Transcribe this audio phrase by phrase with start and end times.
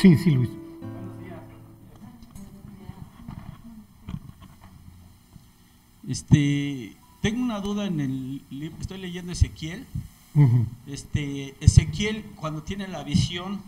[0.00, 0.50] Sí, sí, Luis.
[6.08, 9.86] Este, tengo una duda en el libro, estoy leyendo Ezequiel.
[10.86, 13.60] Este, Ezequiel cuando tiene la visión,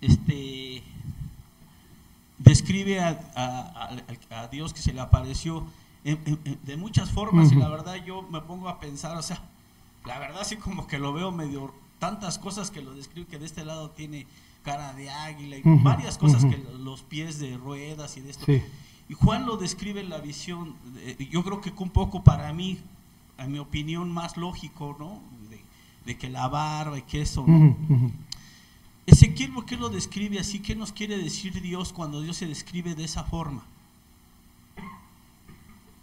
[0.00, 0.82] este,
[2.38, 3.98] describe a, a-
[4.30, 5.66] a- a Dios que se le apareció
[6.04, 9.22] en- en- en- de muchas formas y la verdad yo me pongo a pensar, o
[9.22, 9.42] sea,
[10.06, 13.46] la verdad sí como que lo veo medio tantas cosas que lo describe que de
[13.46, 14.26] este lado tiene
[14.62, 18.44] cara de águila y varias cosas que lo- los pies de ruedas y de esto.
[18.46, 18.62] Sí.
[19.08, 20.76] Y Juan lo describe en la visión,
[21.30, 22.78] yo creo que un poco para mí,
[23.38, 25.20] a mi opinión, más lógico, ¿no?
[25.48, 25.60] De,
[26.04, 27.76] de que la barba y que eso, ¿no?
[27.88, 28.12] Ujú.
[29.06, 30.60] Ezequiel, ¿por qué lo describe así?
[30.60, 33.64] ¿Qué nos quiere decir Dios cuando Dios se describe de esa forma?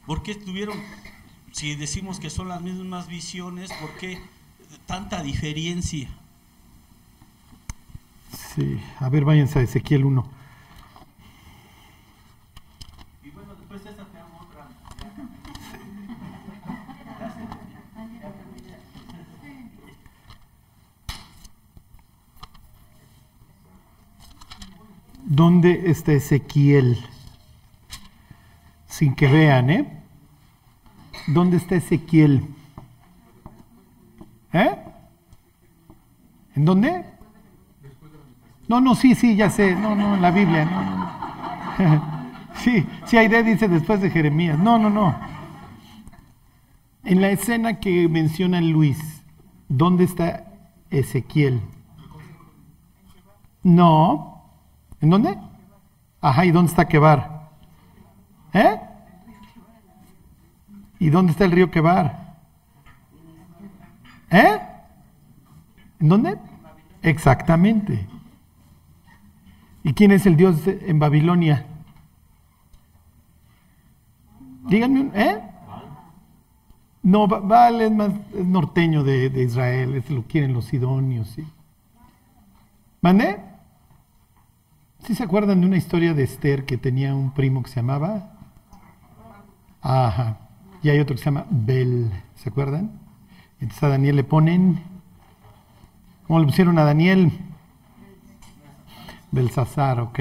[0.06, 0.78] ¿Por qué tuvieron,
[1.52, 4.20] si decimos que son las mismas visiones, por qué
[4.86, 6.10] tanta diferencia?
[8.32, 10.24] Sí, a ver, váyanse a Ezequiel 1.
[13.24, 14.68] Y bueno, después esta te hago otra.
[25.24, 26.98] ¿Dónde está Ezequiel?
[28.88, 30.04] Sin que vean, ¿eh?
[31.28, 32.48] ¿Dónde está Ezequiel?
[34.54, 34.76] ¿Eh?
[36.56, 37.17] ¿En dónde?
[38.68, 39.76] No, no, sí, sí, ya sé.
[39.76, 40.66] No, no, en la Biblia.
[40.66, 42.18] No.
[42.58, 44.58] Sí, sí, Aide dice después de Jeremías.
[44.58, 45.16] No, no, no.
[47.04, 49.24] En la escena que menciona Luis,
[49.70, 50.46] ¿dónde está
[50.90, 51.62] Ezequiel?
[53.64, 54.44] No.
[55.02, 55.38] ¿En dónde?
[56.20, 57.52] Ajá, ¿y dónde está Quebar?
[58.54, 58.80] ¿Eh?
[61.00, 62.38] ¿Y dónde está el río Quebar?
[64.32, 64.60] ¿Eh?
[66.00, 66.38] ¿En dónde?
[67.04, 68.08] Exactamente.
[69.88, 71.66] ¿Y quién es el Dios en Babilonia?
[74.68, 75.42] Díganme, un- ¿eh?
[77.04, 81.48] No, Ba- Baal es más norteño de, de Israel, es lo quieren los sidonios, ¿sí?
[83.00, 83.40] ¿Mandé?
[85.06, 88.34] ¿Sí se acuerdan de una historia de Esther que tenía un primo que se llamaba?
[89.82, 90.38] Ajá.
[90.84, 92.92] Y hay otro que se llama Bel, ¿se acuerdan?
[93.62, 94.82] Entonces a Daniel le ponen,
[96.28, 97.32] ¿cómo le pusieron a Daniel?
[99.32, 100.20] Belsasar, ok.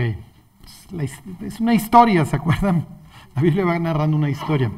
[1.45, 2.87] Es, una historia, ¿se acuerdan?
[3.35, 4.71] La Biblia va narrando una historia.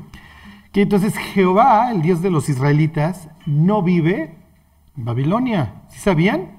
[0.72, 4.36] Que entonces Jehová, el Dios de los israelitas, no vive
[4.96, 5.82] en Babilonia.
[5.88, 6.58] ¿Sí sabían?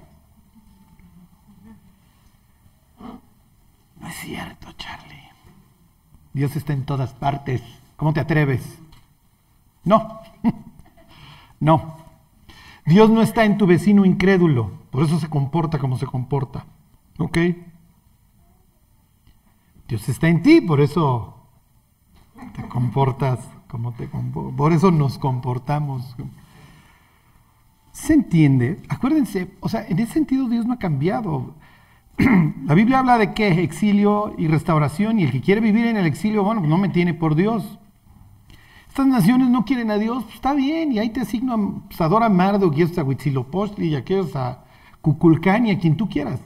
[4.00, 5.30] No es cierto, Charlie.
[6.34, 7.62] Dios está en todas partes.
[7.98, 8.80] ¿Cómo te atreves?
[9.84, 10.22] No.
[11.60, 11.98] no.
[12.86, 14.72] Dios no está en tu vecino incrédulo.
[14.90, 16.66] Por eso se comporta como se comporta.
[17.20, 17.38] ¿Ok?
[19.88, 21.36] Dios está en ti, por eso
[22.56, 24.56] te comportas como te comportas.
[24.56, 26.16] Por eso nos comportamos.
[27.92, 28.82] ¿Se entiende?
[28.90, 31.56] Acuérdense, o sea, en ese sentido Dios no ha cambiado.
[32.66, 33.64] La Biblia habla de qué?
[33.64, 36.90] Exilio y restauración, y el que quiere vivir en el exilio, bueno, pues no me
[36.90, 37.80] tiene por Dios.
[38.88, 42.02] Estas naciones no quieren a Dios, pues está bien, y ahí te asigno a pues,
[42.02, 44.64] adora a Marduk, y a Huitzilopochtli, y aquellos a
[45.02, 46.40] Cuculcán, y a quien tú quieras.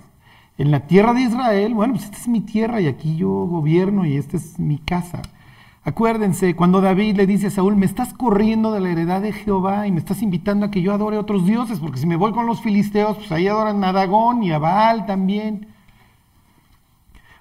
[0.57, 4.05] En la tierra de Israel, bueno, pues esta es mi tierra, y aquí yo gobierno,
[4.05, 5.21] y esta es mi casa.
[5.83, 9.85] Acuérdense, cuando David le dice a Saúl, me estás corriendo de la heredad de Jehová
[9.85, 12.31] y me estás invitando a que yo adore a otros dioses, porque si me voy
[12.31, 15.67] con los filisteos, pues ahí adoran a Dagón y a Baal también.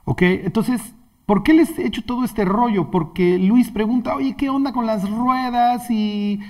[0.04, 0.80] Ok, entonces,
[1.26, 2.90] ¿por qué les he hecho todo este rollo?
[2.90, 6.40] Porque Luis pregunta, oye, ¿qué onda con las ruedas y,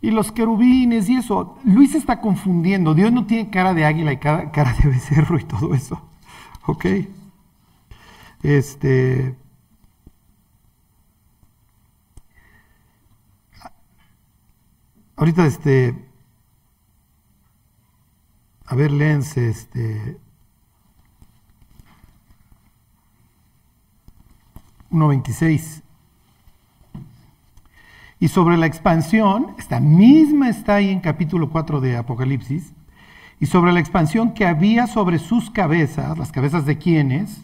[0.00, 1.58] y los querubines y eso?
[1.64, 2.94] Luis está confundiendo.
[2.94, 6.00] Dios no tiene cara de águila y cara, cara de becerro y todo eso.
[6.66, 6.86] Ok.
[8.42, 9.36] Este.
[15.16, 15.94] Ahorita, este.
[18.66, 20.18] A ver, léense, este.
[24.90, 25.85] 1.26.
[28.18, 32.72] Y sobre la expansión, esta misma está ahí en capítulo 4 de Apocalipsis,
[33.38, 37.42] y sobre la expansión que había sobre sus cabezas, las cabezas de quienes,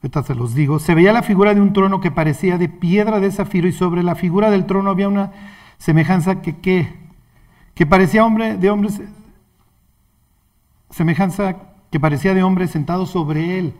[0.00, 3.18] ahorita se los digo, se veía la figura de un trono que parecía de piedra
[3.18, 5.32] de zafiro, y sobre la figura del trono había una
[5.78, 6.56] semejanza que,
[7.74, 9.00] que, parecía hombre de hombres,
[10.90, 11.56] semejanza
[11.90, 13.74] que parecía de hombre sentado sobre él.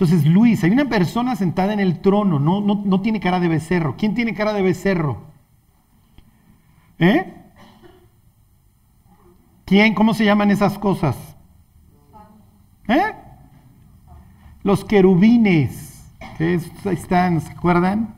[0.00, 3.48] Entonces, Luis, hay una persona sentada en el trono, no, no, no tiene cara de
[3.48, 3.96] becerro.
[3.98, 5.18] ¿Quién tiene cara de becerro?
[6.98, 7.30] ¿Eh?
[9.66, 9.94] ¿Quién?
[9.94, 11.16] ¿Cómo se llaman esas cosas?
[12.88, 13.12] ¿Eh?
[14.62, 16.10] Los querubines.
[16.38, 18.14] Que ahí están, ¿se acuerdan?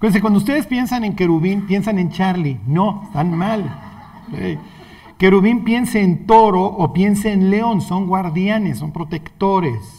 [0.00, 2.60] cuando ustedes piensan en querubín, piensan en Charlie.
[2.66, 3.64] No, están mal.
[5.18, 7.82] Querubín piensa en toro o piensa en león.
[7.82, 9.98] Son guardianes, son protectores.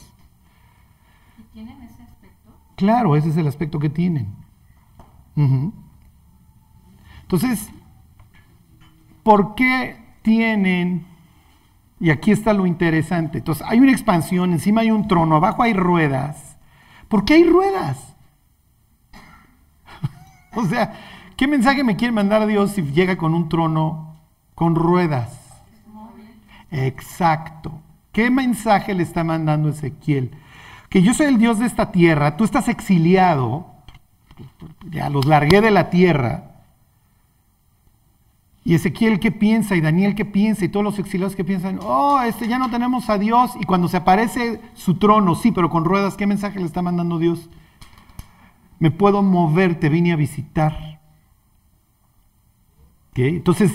[1.37, 2.51] ¿Y tienen ese aspecto?
[2.79, 4.33] Claro, ese es el aspecto que tienen.
[7.23, 7.69] Entonces,
[9.21, 11.05] ¿por qué tienen
[11.99, 13.39] y aquí está lo interesante.
[13.39, 16.57] Entonces, hay una expansión, encima hay un trono, abajo hay ruedas.
[17.09, 18.15] ¿Por qué hay ruedas?
[20.55, 20.93] o sea,
[21.35, 24.15] ¿qué mensaje me quiere mandar Dios si llega con un trono
[24.55, 25.37] con ruedas?
[26.71, 27.81] Exacto.
[28.13, 30.31] ¿Qué mensaje le está mandando Ezequiel?
[30.89, 33.67] Que yo soy el Dios de esta tierra, tú estás exiliado,
[34.89, 36.45] ya los largué de la tierra,
[38.63, 42.21] y Ezequiel qué piensa, y Daniel qué piensa, y todos los exiliados que piensan, oh,
[42.21, 45.85] este ya no tenemos a Dios, y cuando se aparece su trono, sí, pero con
[45.85, 47.49] ruedas, ¿qué mensaje le está mandando Dios?
[48.79, 50.89] Me puedo mover, te vine a visitar.
[53.15, 53.71] Entonces,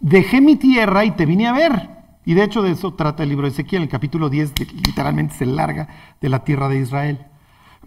[0.00, 2.01] dejé mi tierra y te vine a ver.
[2.24, 4.52] Y de hecho de eso trata el libro de Ezequiel, el capítulo 10
[4.86, 5.88] literalmente se larga
[6.20, 7.18] de la tierra de Israel.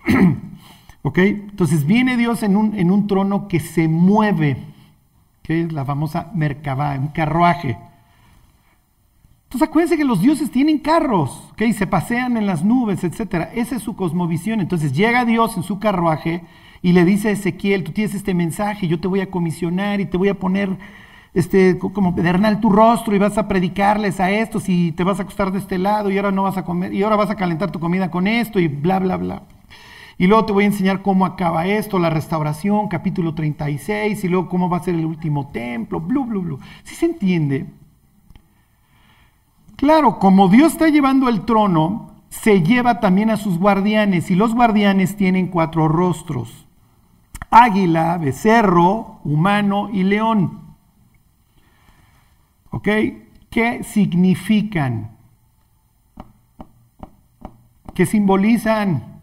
[1.02, 1.18] ¿Ok?
[1.20, 4.58] Entonces viene Dios en un, en un trono que se mueve
[5.46, 7.78] que es la famosa Merkabah, un carruaje.
[9.44, 11.72] Entonces acuérdense que los dioses tienen carros, ¿okay?
[11.72, 13.50] se pasean en las nubes, etc.
[13.54, 14.60] Esa es su cosmovisión.
[14.60, 16.44] Entonces llega Dios en su carruaje
[16.82, 20.08] y le dice a Ezequiel, tú tienes este mensaje, yo te voy a comisionar y
[20.08, 20.78] te voy a poner
[21.36, 25.24] este, como pedernal tu rostro y vas a predicarles a estos y te vas a
[25.24, 27.72] acostar de este lado y ahora no vas a comer y ahora vas a calentar
[27.72, 29.44] tu comida con esto y bla, bla, bla.
[30.18, 34.48] Y luego te voy a enseñar cómo acaba esto, la restauración, capítulo 36, y luego
[34.48, 36.60] cómo va a ser el último templo, blu, blu, blu.
[36.84, 37.66] ¿Sí se entiende?
[39.76, 44.56] Claro, como Dios está llevando el trono, se lleva también a sus guardianes, y los
[44.56, 46.66] guardianes tienen cuatro rostros.
[47.52, 50.65] Águila, becerro, humano y león.
[52.76, 52.90] ¿Ok?
[53.50, 55.12] ¿Qué significan?
[57.94, 59.22] ¿Qué simbolizan?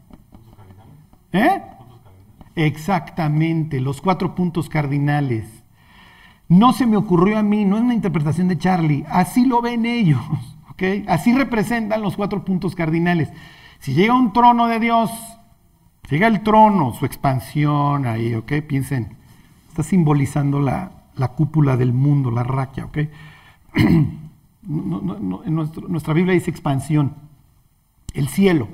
[1.33, 1.63] ¿Eh?
[2.57, 5.63] Exactamente, los cuatro puntos cardinales.
[6.49, 9.85] No se me ocurrió a mí, no es una interpretación de Charlie, así lo ven
[9.85, 10.23] ellos,
[10.71, 10.83] ¿ok?
[11.07, 13.29] Así representan los cuatro puntos cardinales.
[13.81, 15.11] Si llega un trono de Dios,
[16.09, 18.51] llega el trono, su expansión ahí, ¿ok?
[18.67, 19.15] Piensen,
[19.69, 20.93] está simbolizando la,
[21.37, 22.99] cúpula del mundo, la raquia, ¿ok?
[23.75, 25.55] En
[25.89, 27.15] nuestra Biblia dice expansión,
[28.15, 28.69] el cielo,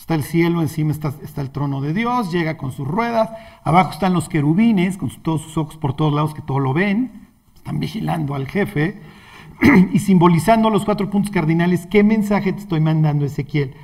[0.00, 3.30] Está el cielo, encima está, el trono de Dios, llega con sus ruedas,
[3.62, 7.28] abajo están los querubines, con todos sus ojos por todos lados que todo lo ven,
[7.54, 8.98] están vigilando al jefe,
[9.92, 13.74] y simbolizando los cuatro puntos cardinales, ¿qué mensaje te estoy mandando, Ezequiel?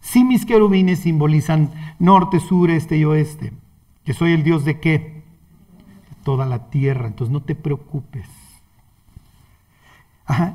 [0.00, 3.52] Si mis querubines simbolizan norte, sur, este y oeste,
[4.02, 4.98] que soy el Dios de qué?
[6.08, 8.26] De toda la tierra, entonces no te preocupes.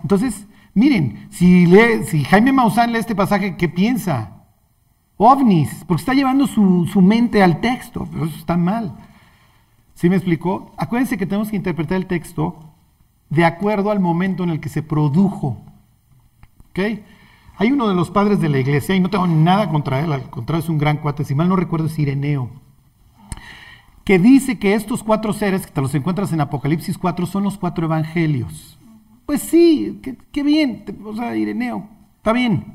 [0.02, 1.66] Entonces, miren, si,
[2.26, 4.42] Jaime Maussan lee este pasaje, ¿qué piensa?
[5.24, 8.96] ovnis, porque está llevando su, mente al texto, pero eso está mal.
[9.94, 10.74] ¿Sí me explicó?
[10.78, 12.74] Acuérdense que tenemos que interpretar el texto
[13.30, 15.62] de acuerdo al momento en el que se produjo.
[16.72, 16.80] ¿Ok?
[17.58, 20.28] Hay uno de los padres de la iglesia, y no tengo nada contra él, al
[20.32, 22.50] contrario, es un gran cuate, si mal no recuerdo es Ireneo,
[24.04, 27.60] que dice que estos cuatro seres que te los encuentras en Apocalipsis 4 son los
[27.60, 28.80] cuatro evangelios.
[29.32, 30.02] Pues sí,
[30.34, 32.66] qué, bien, o sea, Ireneo, está bien,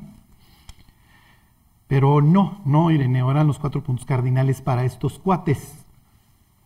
[1.87, 5.85] pero no, no, Ireneo, eran los cuatro puntos cardinales para estos cuates.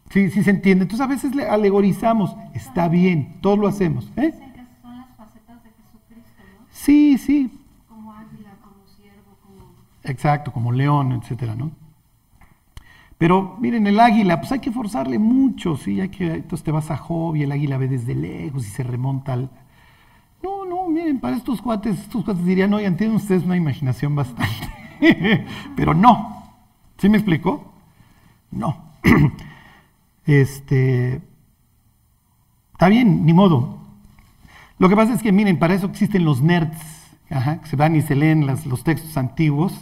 [0.10, 0.84] Sí, sí se entiende.
[0.84, 4.10] Entonces a veces le alegorizamos, está bien, todos lo hacemos.
[4.16, 4.32] ¿eh?
[4.82, 6.66] son las facetas de Jesucristo, ¿no?
[6.72, 7.60] Sí, sí.
[7.90, 9.74] Como águila, como siervo, como...
[10.06, 11.70] Exacto, como león, etcétera, ¿no?
[13.18, 16.00] Pero miren, el águila, pues hay que forzarle mucho, ¿sí?
[16.00, 18.84] Hay que, entonces te vas a Job y el águila ve desde lejos y se
[18.84, 19.50] remonta al...
[20.44, 24.46] No, no, miren, para estos cuates, estos cuates dirían, oigan, tienen ustedes una imaginación bastante
[25.76, 26.44] Pero no.
[26.98, 27.74] ¿Sí me explico?
[28.52, 28.78] No.
[30.26, 31.22] este.
[32.74, 33.80] Está bien, ni modo.
[34.80, 36.80] Lo que pasa es que, miren, para eso existen los nerds,
[37.30, 39.80] que se van y se leen los textos antiguos,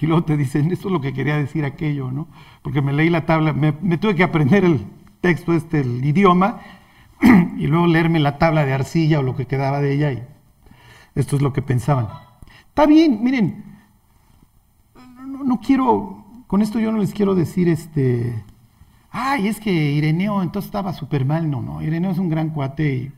[0.00, 2.28] y luego te dicen, esto es lo que quería decir aquello, ¿no?
[2.62, 4.84] Porque me leí la tabla, me, tuve que aprender el
[5.20, 6.60] texto, este, el idioma,
[7.56, 10.22] y luego leerme la tabla de arcilla o lo que quedaba de ella, y
[11.14, 12.08] esto es lo que pensaban.
[12.68, 13.64] Está bien, miren,
[15.44, 18.44] no, quiero, con esto yo no les quiero decir, este,
[19.10, 21.50] ay, es que Ireneo entonces estaba súper mal.
[21.50, 23.12] No, no, Ireneo es un gran cuate.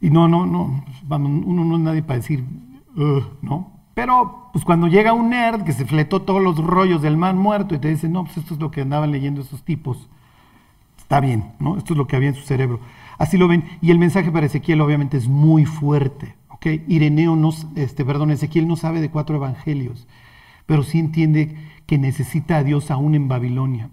[0.00, 2.44] Y no, no, no, vamos, uno no es nadie para decir,
[2.96, 3.72] "Ugh", ¿no?
[3.94, 7.74] Pero, pues cuando llega un nerd que se fletó todos los rollos del man muerto
[7.74, 10.10] y te dice, no, pues esto es lo que andaban leyendo esos tipos,
[11.06, 11.76] está bien, ¿no?
[11.76, 12.80] Esto es lo que había en su cerebro.
[13.16, 13.62] Así lo ven.
[13.80, 16.66] Y el mensaje para Ezequiel obviamente es muy fuerte, ¿ok?
[16.88, 17.38] Ireneo,
[17.76, 20.08] este, perdón, Ezequiel no sabe de cuatro evangelios,
[20.66, 23.90] pero sí entiende que necesita a Dios aún en Babilonia.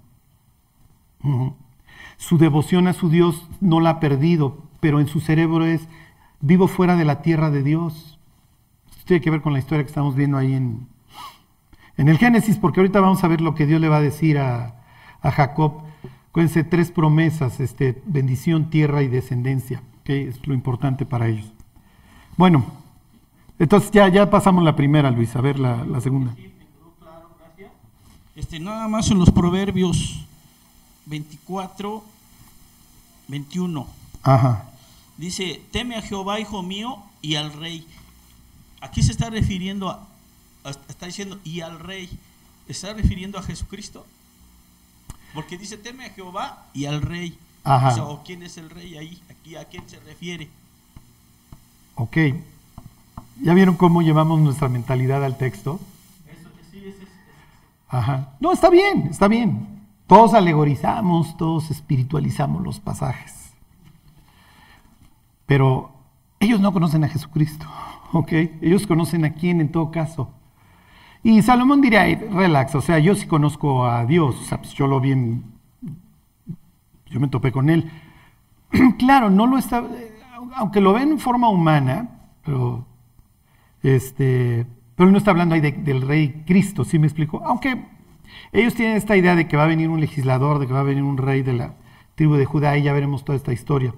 [2.18, 5.88] Su devoción a su Dios no la ha perdido, pero en su cerebro es,
[6.42, 8.18] vivo fuera de la tierra de Dios.
[8.90, 10.88] Esto tiene que ver con la historia que estamos viendo ahí en,
[11.96, 14.40] en el Génesis, porque ahorita vamos a ver lo que Dios le va a decir
[14.40, 14.82] a,
[15.22, 15.93] a Jacob.
[16.34, 21.46] Acuérdense, tres promesas, este, bendición, tierra y descendencia, que es lo importante para ellos.
[22.38, 22.66] Bueno,
[23.60, 26.36] entonces ya, ya pasamos la primera, Luis, a ver la, la segunda.
[28.36, 30.26] Este, nada más en los proverbios
[31.06, 32.04] 24,
[33.28, 33.88] 21.
[34.24, 34.72] Ajá.
[35.18, 37.86] Dice, teme a Jehová, hijo mío, y al rey.
[38.82, 40.08] Aquí se está refiriendo a,
[40.64, 42.10] a- está diciendo, y al rey.
[42.68, 44.04] ¿Está refiriendo a Jesucristo?
[45.34, 47.38] Porque dice, teme a Jehová y al rey.
[47.64, 47.90] Ajá.
[47.90, 49.22] O sea, ¿o quién es el rey ahí?
[49.30, 50.50] Aquí, ¿a quién se refiere?
[51.96, 52.18] Ok.
[53.42, 55.80] ¿Ya vieron cómo llevamos nuestra mentalidad al texto?
[56.28, 57.10] Eso, sí, ese es-
[57.88, 58.34] Ajá.
[58.40, 59.68] No, está bien, está bien.
[60.08, 63.34] Todos alegorizamos, todos espiritualizamos los pasajes.
[65.46, 65.92] Pero
[66.40, 67.66] ellos no conocen a Jesucristo,
[68.14, 68.32] ¿ok?
[68.62, 70.30] Ellos conocen a quién en todo caso.
[71.24, 74.74] Y Salomón diría, "Ay, relax, o sea, yo sí conozco a Dios, o sea, pues
[74.74, 75.44] yo lo vi en...
[77.10, 77.90] Yo me topé con él.
[79.00, 79.84] claro, no lo está...
[80.56, 82.10] Aunque lo ven en forma humana,
[82.44, 82.86] pero
[83.82, 84.66] este,
[84.96, 87.42] pero no está hablando ahí de- del rey Cristo, ¿sí me explico?
[87.46, 87.86] Aunque
[88.52, 90.84] ellos tienen esta idea de que va a venir un legislador, de que va a
[90.84, 91.74] venir un rey de la
[92.16, 93.94] tribu de Judá y ya veremos toda esta historia.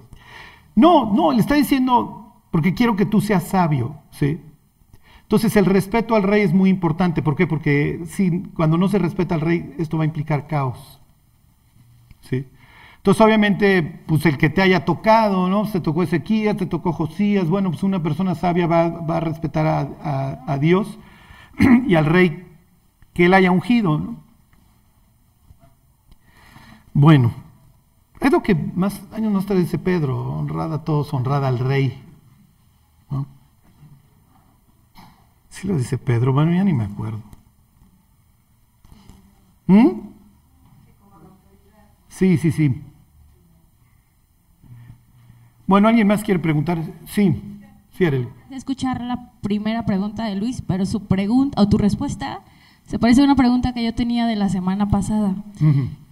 [0.74, 4.40] No, no, le está diciendo, porque quiero que tú seas sabio, ¿sí?
[5.26, 7.48] Entonces el respeto al rey es muy importante, ¿por qué?
[7.48, 8.00] Porque
[8.54, 11.00] cuando no se respeta al rey, esto va a implicar caos,
[12.20, 12.46] ¿sí?
[12.98, 15.66] Entonces, obviamente, pues el que te haya tocado, ¿no?
[15.66, 20.58] Se tocó Ezequías, te tocó Josías, bueno, pues una persona sabia va, a respetar a,
[20.58, 20.98] Dios
[21.88, 22.46] y al rey
[23.14, 24.16] que él haya ungido, ¿no?
[26.94, 27.32] Bueno,
[28.20, 32.05] es lo que más años más tarde dice Pedro, honrada a todos, honrada al rey,
[35.56, 37.22] Sí lo dice Pedro, bueno, ya ni me acuerdo.
[39.66, 39.88] ¿Mm?
[42.08, 42.82] Sí, sí, sí.
[45.66, 46.78] Bueno, ¿alguien más quiere preguntar?
[47.06, 47.42] Sí,
[47.96, 48.28] sí, Arely.
[48.50, 52.40] escuchar la primera pregunta de Luis, pero su pregunta o tu respuesta
[52.86, 55.34] se parece a una pregunta que yo tenía de la semana pasada.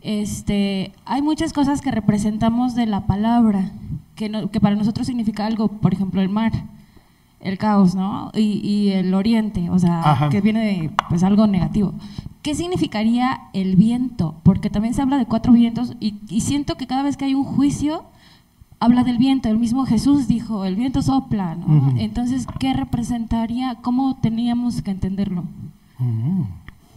[0.00, 3.70] Este, hay muchas cosas que representamos de la palabra,
[4.16, 6.52] que, no- que para nosotros significa algo, por ejemplo, el mar,
[7.44, 8.30] el caos, ¿no?
[8.34, 10.28] Y, y el oriente, o sea, Ajá.
[10.30, 11.94] que viene de pues, algo negativo.
[12.42, 14.40] ¿Qué significaría el viento?
[14.42, 17.34] Porque también se habla de cuatro vientos y, y siento que cada vez que hay
[17.34, 18.04] un juicio,
[18.80, 19.48] habla del viento.
[19.48, 21.94] El mismo Jesús dijo, el viento sopla, ¿no?
[21.98, 23.76] Entonces, ¿qué representaría?
[23.82, 25.44] ¿Cómo teníamos que entenderlo?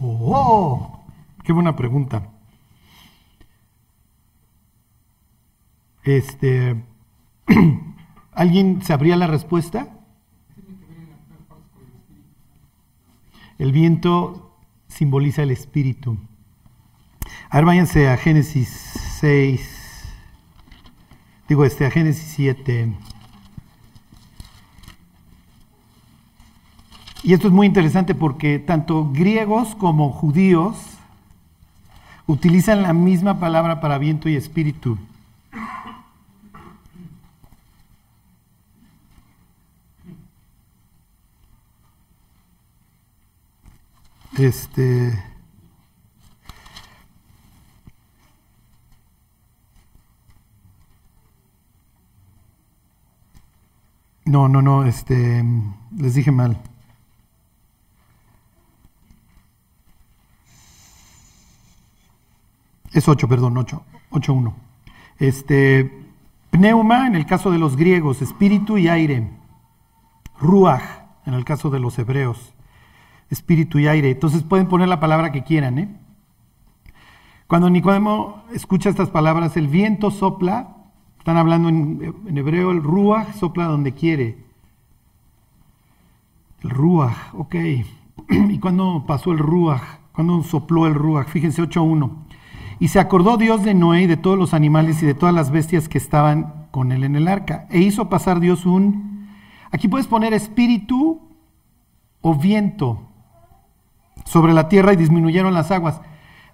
[0.00, 0.98] Oh,
[1.44, 2.28] qué buena pregunta.
[6.04, 6.84] Este,
[8.32, 9.88] ¿alguien sabría la respuesta?
[13.58, 16.16] El viento simboliza el espíritu.
[17.50, 18.68] A ver, váyanse a Génesis
[19.20, 19.78] 6.
[21.48, 22.92] Digo, este, a Génesis 7.
[27.24, 30.76] Y esto es muy interesante porque tanto griegos como judíos
[32.26, 34.98] utilizan la misma palabra para viento y espíritu.
[44.38, 45.12] Este.
[54.24, 55.44] No, no, no, este.
[55.96, 56.56] Les dije mal.
[62.92, 64.54] Es 8, perdón, 8, 8.1.
[65.18, 66.04] Este,
[66.50, 69.30] pneuma en el caso de los griegos, espíritu y aire.
[70.40, 70.82] Ruach
[71.26, 72.54] en el caso de los hebreos,
[73.30, 74.10] espíritu y aire.
[74.10, 75.88] Entonces pueden poner la palabra que quieran, ¿eh?
[77.46, 80.76] Cuando Nicodemo escucha estas palabras, el viento sopla,
[81.18, 84.44] están hablando en, hebreo, el ruach sopla donde quiere.
[86.62, 87.54] El ruach, ok.
[88.28, 89.82] ¿Y cuándo pasó el ruach?
[90.12, 91.28] ¿Cuándo sopló el ruach?
[91.28, 92.10] Fíjense 8.1.
[92.80, 95.50] Y se acordó Dios de Noé y de todos los animales y de todas las
[95.50, 97.66] bestias que estaban con él en el arca.
[97.70, 99.26] E hizo pasar Dios un...
[99.70, 101.20] Aquí puedes poner espíritu
[102.20, 103.07] o viento
[104.28, 106.00] sobre la tierra y disminuyeron las aguas.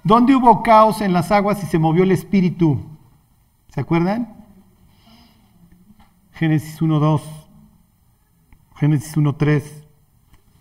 [0.05, 2.81] ¿Dónde hubo caos en las aguas y se movió el espíritu?
[3.71, 4.33] ¿Se acuerdan?
[6.35, 7.21] Génesis 1.2,
[8.77, 9.63] Génesis 1.3,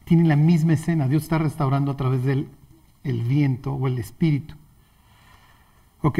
[0.05, 1.08] tienen la misma escena.
[1.08, 2.48] Dios está restaurando a través del
[3.03, 4.55] el viento o el espíritu.
[6.01, 6.20] ¿Ok?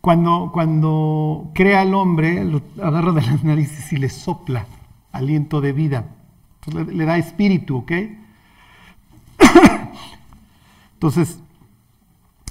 [0.00, 4.66] Cuando, cuando crea al hombre, lo agarra de las narices y le sopla
[5.12, 6.06] aliento de vida.
[6.60, 7.92] Entonces, le, le da espíritu, ¿ok?
[11.00, 11.42] Entonces,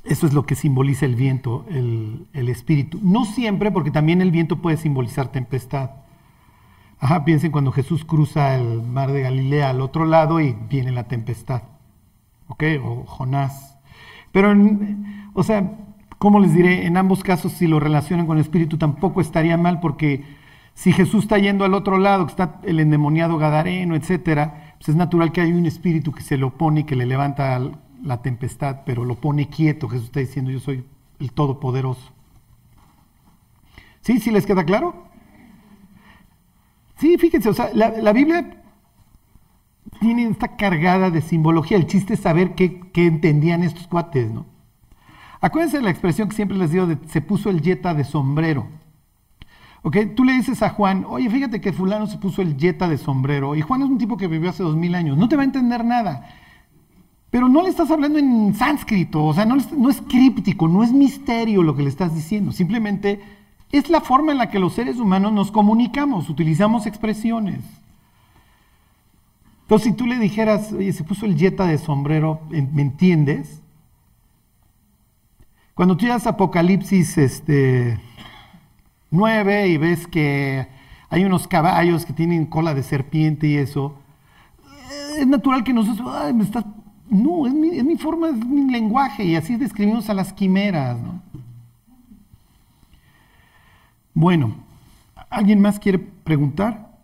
[0.05, 2.99] eso es lo que simboliza el viento, el, espíritu.
[3.03, 5.91] No siempre, porque también el viento puede simbolizar tempestad.
[6.99, 11.03] Ajá, piensen cuando Jesús cruza el mar de Galilea al otro lado y viene la
[11.03, 11.61] tempestad.
[12.47, 12.63] ¿Ok?
[12.83, 13.77] O Jonás.
[14.31, 14.51] Pero,
[15.35, 15.77] o sea,
[16.17, 16.87] ¿cómo les diré?
[16.87, 20.25] En ambos casos, si lo relacionan con el espíritu, tampoco estaría mal, porque
[20.73, 24.95] si Jesús está yendo al otro lado, que está el endemoniado Gadareno, etcétera, pues es
[24.95, 28.21] natural que hay un espíritu que se lo pone y que le levanta al, la
[28.21, 29.89] tempestad, pero lo pone quieto.
[29.89, 30.85] Jesús está diciendo, yo soy
[31.19, 32.11] el Todopoderoso.
[34.01, 34.19] ¿Sí?
[34.19, 35.09] ¿Sí les queda claro?
[36.97, 38.61] Sí, fíjense, o sea, la, Biblia
[40.01, 41.77] tiene, está cargada de simbología.
[41.77, 44.45] El chiste es saber qué, qué, entendían estos cuates, ¿no?
[45.41, 48.67] Acuérdense de la expresión que siempre les digo de se puso el yeta de sombrero.
[49.81, 49.97] ¿Ok?
[50.15, 53.55] Tú le dices a Juan, oye, fíjate que fulano se puso el yeta de sombrero.
[53.55, 55.17] Y Juan es un tipo que vivió hace dos mil años.
[55.17, 56.27] No te va a entender nada.
[57.31, 60.91] Pero no le estás hablando en sánscrito, o sea, no, no, es críptico, no es
[60.91, 63.21] misterio lo que le estás diciendo, simplemente
[63.71, 67.59] es la forma en la que los seres humanos nos comunicamos, utilizamos expresiones.
[69.62, 73.62] Entonces, si tú le dijeras, oye, se puso el yeta de sombrero, ¿me entiendes?
[75.75, 78.00] Cuando tú llegas a Apocalipsis este,
[79.12, 80.67] 9 y ves que
[81.10, 83.95] hay unos caballos que tienen cola de serpiente y eso,
[85.17, 86.65] es natural que nosotros, ay, me estás
[87.10, 91.00] no, es mi, es mi, forma, es mi lenguaje y así describimos a las quimeras.
[91.02, 91.22] ¿no?
[94.13, 94.56] Bueno,
[95.30, 97.00] ¿alguien más quiere preguntar?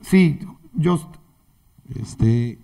[0.00, 0.38] Sí,
[0.80, 1.08] Just.
[1.94, 2.58] Este,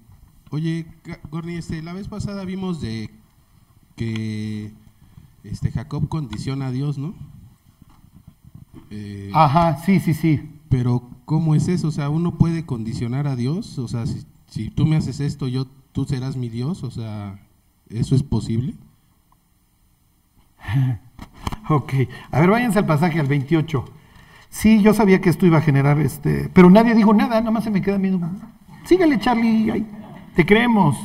[0.50, 0.87] oye,
[1.31, 3.11] Gorni, este, la vez pasada vimos de
[3.96, 4.72] que
[5.42, 7.14] este Jacob condiciona a Dios, ¿no?
[8.90, 10.40] Eh, Ajá, sí, sí, sí.
[10.68, 11.88] Pero ¿cómo es eso?
[11.88, 15.48] O sea, uno puede condicionar a Dios, o sea, si, si tú me haces esto,
[15.48, 17.38] yo tú serás mi Dios, o sea,
[17.88, 18.74] ¿eso es posible?
[21.70, 21.92] ok,
[22.33, 23.85] a ver, váyanse al pasaje al 28.
[24.50, 27.64] Sí, yo sabía que esto iba a generar este, pero nadie dijo nada, nada más
[27.64, 28.28] se me queda viendo.
[28.85, 29.87] Sígale, Charlie, ay,
[30.35, 30.96] te creemos.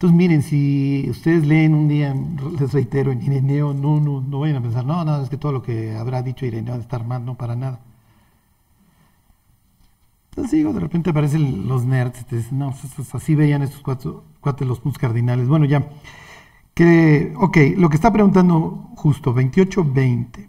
[0.00, 2.16] Entonces, miren, si ustedes leen un día,
[2.58, 5.52] les reitero, en Ireneo, no, no, no vayan a pensar, no, no, es que todo
[5.52, 7.80] lo que habrá dicho Ireneo de estar mal, no, para nada.
[10.30, 12.74] Entonces digo, de repente aparecen los nerds, te dicen, no,
[13.12, 15.48] así veían estos cuatro, cuatro los puntos cardinales.
[15.48, 15.86] Bueno, ya,
[16.72, 20.48] que, ok, lo que está preguntando justo, 28-20.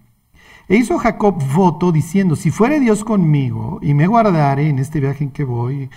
[0.69, 5.25] E hizo Jacob voto diciendo, si fuere Dios conmigo y me guardare en este viaje
[5.25, 5.89] en que voy,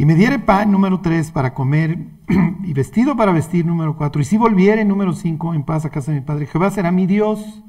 [0.00, 1.98] y me diere pan, número 3, para comer,
[2.64, 6.10] y vestido para vestir, número 4, y si volviere, número 5, en paz a casa
[6.10, 7.62] de mi padre, Jehová será mi Dios.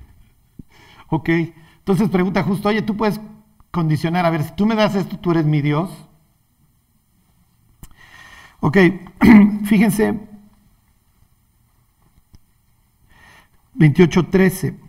[1.10, 3.20] ok, entonces pregunta justo, oye, tú puedes
[3.70, 6.08] condicionar, a ver, si tú me das esto, tú eres mi Dios.
[8.60, 8.78] Ok,
[9.66, 10.18] fíjense,
[13.74, 14.85] 28, 13.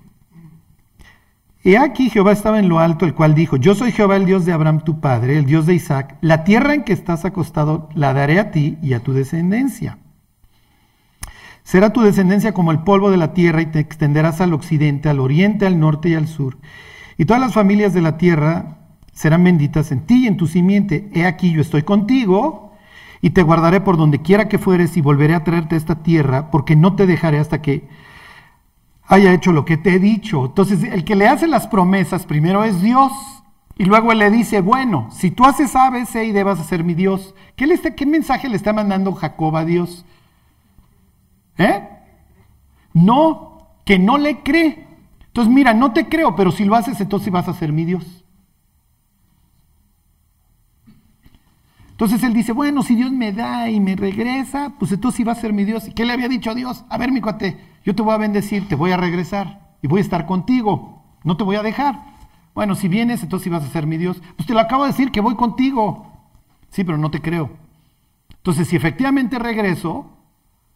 [1.67, 4.45] He aquí Jehová estaba en lo alto, el cual dijo, yo soy Jehová el Dios
[4.45, 8.13] de Abraham tu padre, el Dios de Isaac, la tierra en que estás acostado la
[8.13, 9.97] daré a ti y a tu descendencia.
[11.63, 15.19] Será tu descendencia como el polvo de la tierra y te extenderás al occidente, al
[15.19, 16.57] oriente, al norte y al sur.
[17.17, 18.77] Y todas las familias de la tierra
[19.11, 21.09] serán benditas en ti y en tu simiente.
[21.13, 22.71] He aquí yo estoy contigo
[23.19, 26.49] y te guardaré por donde quiera que fueres y volveré a traerte a esta tierra,
[26.49, 27.89] porque no te dejaré hasta que
[29.07, 30.45] haya hecho lo que te he dicho.
[30.45, 33.11] Entonces, el que le hace las promesas primero es Dios.
[33.77, 36.59] Y luego él le dice, bueno, si tú haces A, B, C y D vas
[36.59, 37.35] a ser mi Dios.
[37.55, 40.03] ¿Qué, ¿Qué mensaje le está mandando Jacob a Dios?
[41.57, 41.87] ¿Eh?
[42.93, 44.87] No, que no le cree.
[45.27, 48.25] Entonces, mira, no te creo, pero si lo haces, entonces vas a ser mi Dios.
[51.97, 55.31] Entonces él dice, bueno, si Dios me da y me regresa, pues entonces sí va
[55.31, 55.87] a ser mi Dios.
[55.87, 56.85] ¿Y qué le había dicho a Dios?
[56.89, 59.97] A ver, mi cuate, yo te voy a bendecir, te voy a regresar y voy
[59.97, 61.99] a estar contigo, no te voy a dejar.
[62.53, 64.21] Bueno, si vienes, entonces sí vas a ser mi Dios.
[64.35, 66.05] Pues te lo acabo de decir que voy contigo.
[66.69, 67.49] Sí, pero no te creo.
[68.29, 70.05] Entonces, si efectivamente regreso,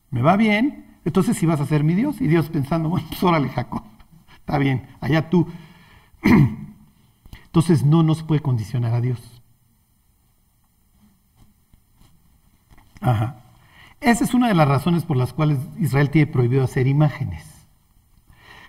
[0.10, 2.20] me va bien, entonces sí vas a ser mi Dios.
[2.20, 3.84] Y Dios pensando, bueno, pues órale, Jacob,
[4.40, 5.48] está bien, allá tú.
[7.46, 9.20] Entonces no nos puede condicionar a Dios.
[13.02, 13.36] Ajá.
[14.00, 17.46] Esa es una de las razones por las cuales Israel tiene prohibido hacer imágenes.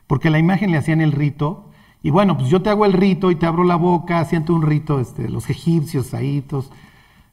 [0.07, 1.71] Porque la imagen le hacían el rito,
[2.03, 4.63] y bueno, pues yo te hago el rito y te abro la boca, hacían un
[4.63, 6.71] rito, este, los egipcios ahí, todos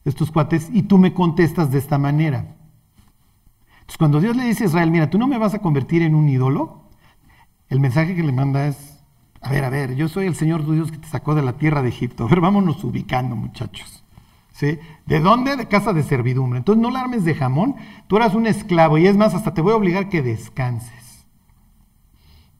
[0.05, 2.55] estos cuates, y tú me contestas de esta manera.
[3.81, 6.15] Entonces, cuando Dios le dice a Israel, mira, tú no me vas a convertir en
[6.15, 6.83] un ídolo,
[7.69, 9.03] el mensaje que le manda es,
[9.41, 11.53] a ver, a ver, yo soy el Señor tu Dios que te sacó de la
[11.53, 12.25] tierra de Egipto.
[12.25, 14.03] A ver, vámonos ubicando, muchachos.
[14.59, 15.55] ¿De dónde?
[15.55, 16.59] De casa de servidumbre.
[16.59, 17.75] Entonces no la armes de jamón,
[18.07, 21.25] tú eras un esclavo y es más, hasta te voy a obligar que descanses.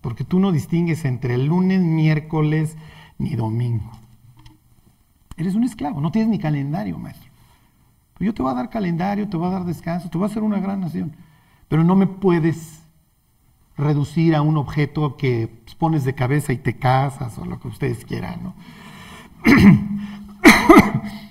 [0.02, 2.78] Porque tú no distingues entre el lunes, miércoles
[3.18, 3.92] ni domingo.
[5.36, 7.30] Eres un esclavo, no tienes ni calendario, maestro.
[8.14, 10.32] Pues yo te voy a dar calendario, te voy a dar descanso, te voy a
[10.32, 11.16] hacer una gran nación.
[11.68, 12.82] Pero no me puedes
[13.78, 17.68] reducir a un objeto que pues, pones de cabeza y te casas o lo que
[17.68, 18.54] ustedes quieran, ¿no?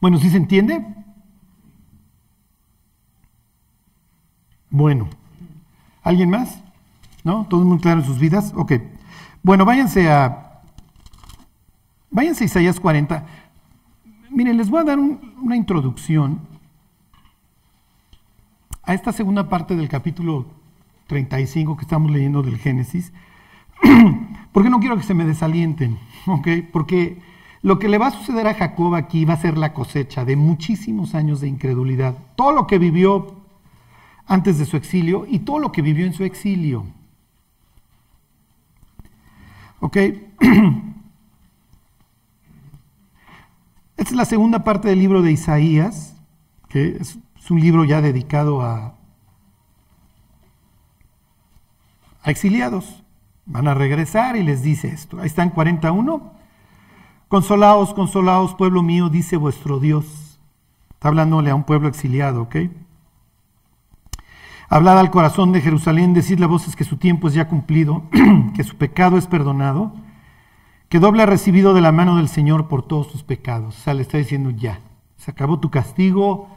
[0.00, 0.84] bueno, ¿sí se entiende?
[4.70, 5.08] Bueno,
[6.02, 6.62] ¿alguien más?
[7.24, 7.46] ¿No?
[7.48, 8.52] ¿Todo muy claro en sus vidas?
[8.56, 8.72] Ok.
[9.42, 10.62] Bueno, váyanse a.
[12.10, 13.26] Váyanse a Isaías 40.
[14.30, 16.40] Miren, les voy a dar un- una introducción
[18.84, 20.46] a esta segunda parte del capítulo
[21.08, 23.12] 35 que estamos leyendo del Génesis,
[24.52, 26.48] porque no quiero que se me desalienten, ¿ok?
[26.72, 27.20] Porque
[27.62, 30.36] lo que le va a suceder a Jacob aquí va a ser la cosecha de
[30.36, 32.16] muchísimos años de incredulidad.
[32.36, 33.36] Todo lo que vivió
[34.26, 36.86] antes de su exilio y todo lo que vivió en su exilio.
[39.80, 39.96] ¿Ok?
[43.96, 46.16] Esta es la segunda parte del libro de Isaías,
[46.68, 47.18] que es,
[47.50, 48.94] un libro ya dedicado a,
[52.22, 53.02] a exiliados.
[53.44, 55.18] Van a regresar y les dice esto.
[55.18, 56.39] Ahí está en 41.
[57.30, 60.40] Consolaos, consolaos, pueblo mío, dice vuestro Dios.
[60.90, 62.56] Está hablándole a un pueblo exiliado, ¿ok?
[64.68, 68.02] Hablad al corazón de Jerusalén, decidle a voces que su tiempo es ya cumplido,
[68.56, 69.92] que su pecado es perdonado,
[70.88, 73.78] que doble ha recibido de la mano del Señor por todos sus pecados.
[73.78, 74.80] O sea, le está diciendo ya,
[75.16, 76.48] se acabó tu castigo,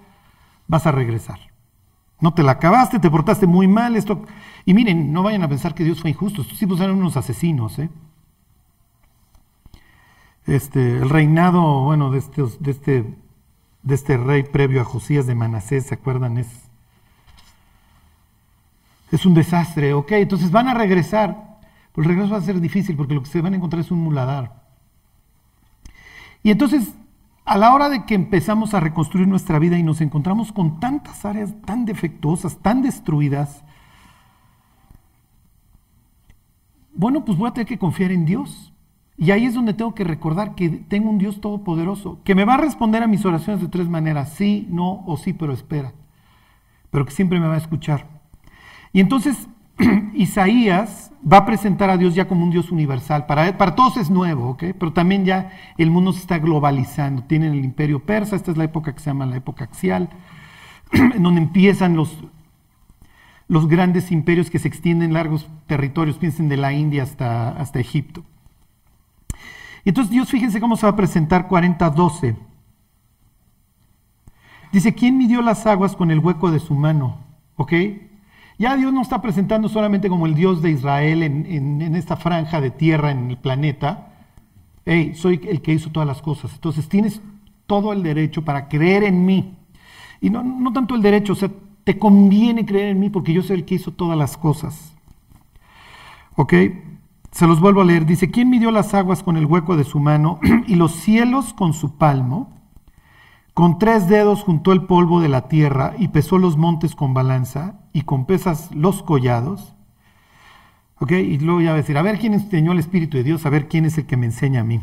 [0.68, 1.38] vas a regresar.
[2.20, 3.96] No te la acabaste, te portaste muy mal.
[3.96, 4.24] Esto...
[4.66, 6.42] Y miren, no vayan a pensar que Dios fue injusto.
[6.42, 7.78] Estos tipos eran unos asesinos.
[7.78, 7.92] ¿eh?
[10.46, 12.22] Este, el reinado, bueno, de,
[12.60, 13.16] de, este,
[13.82, 16.38] de este rey previo a Josías de Manasés, ¿se acuerdan?
[16.38, 16.48] Es,
[19.12, 19.94] es un desastre.
[19.94, 21.60] Ok, entonces van a regresar.
[21.94, 23.92] Pues el regreso va a ser difícil porque lo que se van a encontrar es
[23.92, 24.64] un muladar.
[26.42, 26.94] Y entonces,
[27.46, 31.24] a la hora de que empezamos a reconstruir nuestra vida y nos encontramos con tantas
[31.24, 33.64] áreas tan defectuosas, tan destruidas,
[36.96, 38.73] bueno, pues voy a tener que confiar en Dios.
[39.18, 42.56] Y ahí es donde tengo que recordar que tengo un Dios todopoderoso, que me va
[42.56, 45.94] a responder a mis oraciones de tres maneras, sí, no o sí, pero espera,
[46.90, 48.08] pero que siempre me va a escuchar.
[48.92, 49.48] Y entonces
[50.14, 53.26] Isaías va a presentar a Dios ya como un Dios universal.
[53.26, 54.58] Para, para todos es nuevo.
[54.58, 57.24] Pero también ya el mundo se está globalizando.
[57.24, 60.10] Tienen el imperio persa, esta es la época que se llama la época axial,
[60.92, 62.24] en donde empiezan los,
[63.48, 68.24] los grandes imperios que se extienden largos territorios, piensen de la India hasta, hasta Egipto.
[69.86, 72.36] Y entonces Dios, fíjense cómo se va a presentar 40-12.
[74.72, 77.18] Dice, ¿quién midió las aguas con el hueco de su mano?
[77.58, 77.74] ¿Ok?
[78.58, 82.16] Ya Dios no está presentando solamente como el Dios de Israel en, en- en esta
[82.18, 84.10] franja de tierra en el planeta.
[84.86, 86.54] Hey, soy el que hizo todas las cosas.
[86.54, 87.22] Entonces tienes
[87.68, 89.56] todo el derecho para creer en mí.
[90.22, 91.50] Y no, no tanto el derecho, o sea,
[91.84, 94.94] te conviene creer en mí porque yo soy el que hizo todas las cosas.
[96.36, 96.54] ¿Ok?
[97.34, 98.06] Se los vuelvo a leer.
[98.06, 101.74] Dice, ¿quién midió las aguas con el hueco de su mano y los cielos con
[101.74, 102.54] su palmo?
[103.56, 107.80] Con tres dedos juntó el polvo de la tierra y pesó los montes con balanza
[107.92, 109.74] y con pesas los collados.
[111.00, 111.12] ¿Ok?
[111.12, 113.50] Y luego ya va a decir, a ver quién enseñó el Espíritu de Dios, a
[113.50, 114.80] ver quién es el que me enseña a mí.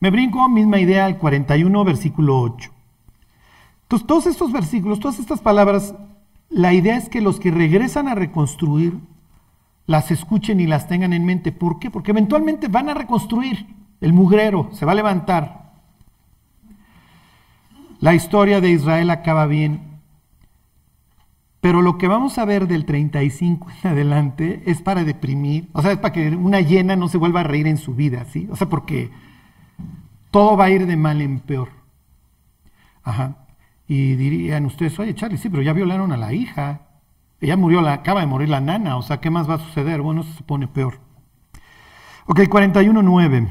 [0.00, 2.70] Me brinco, misma idea, al 41, versículo 8.
[3.82, 5.94] Entonces, todos estos versículos, todas estas palabras,
[6.48, 8.98] la idea es que los que regresan a reconstruir
[9.86, 11.52] las escuchen y las tengan en mente.
[11.52, 11.90] ¿Por qué?
[11.90, 13.66] Porque eventualmente van a reconstruir
[14.00, 15.72] el mugrero, se va a levantar.
[18.00, 19.96] La historia de Israel acaba bien.
[21.60, 25.92] Pero lo que vamos a ver del 35 en adelante es para deprimir, o sea,
[25.92, 28.46] es para que una hiena no se vuelva a reír en su vida, ¿sí?
[28.50, 29.10] O sea, porque
[30.30, 31.70] Todo va a ir de mal en peor.
[33.02, 33.46] Ajá.
[33.88, 36.85] Y dirían ustedes, oye Charlie, sí, pero ya violaron a la hija.
[37.46, 40.02] Ella murió, la, acaba de morir la nana, o sea, ¿qué más va a suceder?
[40.02, 40.98] Bueno, se pone peor.
[42.26, 43.46] Ok, 41.9.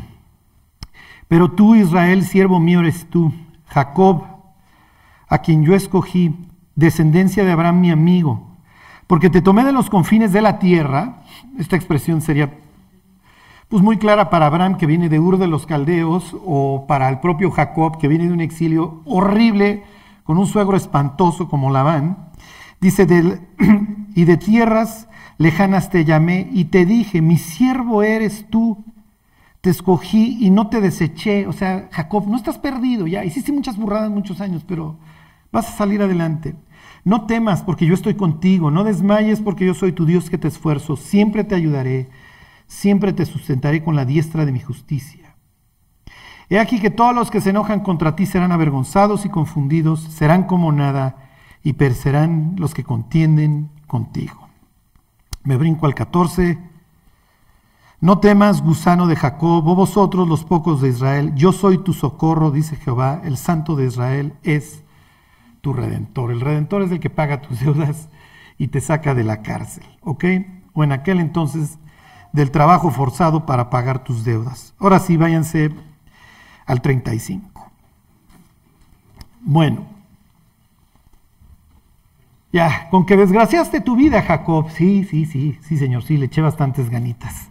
[1.30, 3.32] Pero tú, Israel, siervo mío eres tú,
[3.68, 4.26] Jacob,
[5.30, 6.36] a quien yo escogí,
[6.76, 8.58] descendencia de Abraham mi amigo,
[9.08, 11.22] porque te tomé de los confines de la tierra,
[11.58, 12.54] esta expresión sería
[13.70, 17.22] pues muy clara para Abraham que viene de Ur de los Caldeos o para el
[17.22, 19.86] propio Jacob que viene de un exilio horrible
[20.26, 22.26] con un suegro espantoso como Labán.
[22.82, 23.06] Dice,
[24.16, 25.08] y de tierras
[25.38, 28.84] lejanas te llamé y te dije, mi siervo eres tú,
[29.62, 31.48] te escogí y no te deseché.
[31.48, 34.98] O sea, Jacob, no estás perdido ya, hiciste muchas burradas muchos años, pero
[35.52, 36.56] vas a salir adelante.
[37.04, 40.48] No temas porque yo estoy contigo, no desmayes porque yo soy tu Dios que te
[40.48, 42.10] esfuerzo, siempre te ayudaré,
[42.68, 45.36] siempre te sustentaré con la diestra de mi justicia.
[46.50, 50.44] He aquí que todos los que se enojan contra ti serán avergonzados y confundidos, serán
[50.44, 51.25] como nada
[51.66, 54.48] y perecerán los que contienden contigo.
[55.44, 56.60] Me brinco al 14.
[58.02, 62.52] No temas, gusano de Jacob, o vosotros los pocos de Israel, yo soy tu socorro,
[62.52, 64.84] dice Jehová, el santo de Israel es
[65.62, 66.32] tu redentor.
[66.32, 68.10] El redentor es el que paga tus deudas
[68.60, 70.24] y te saca de la cárcel, ¿ok?
[70.74, 71.80] O en aquel entonces
[72.32, 74.76] del trabajo forzado para pagar tus deudas.
[74.78, 75.72] Ahora sí, váyanse
[76.68, 77.72] al 35.
[79.42, 79.95] Bueno,
[82.56, 84.70] ya, con que desgraciaste tu vida, Jacob.
[84.70, 87.50] Sí, sí, sí, sí, señor, sí, le eché bastantes ganitas.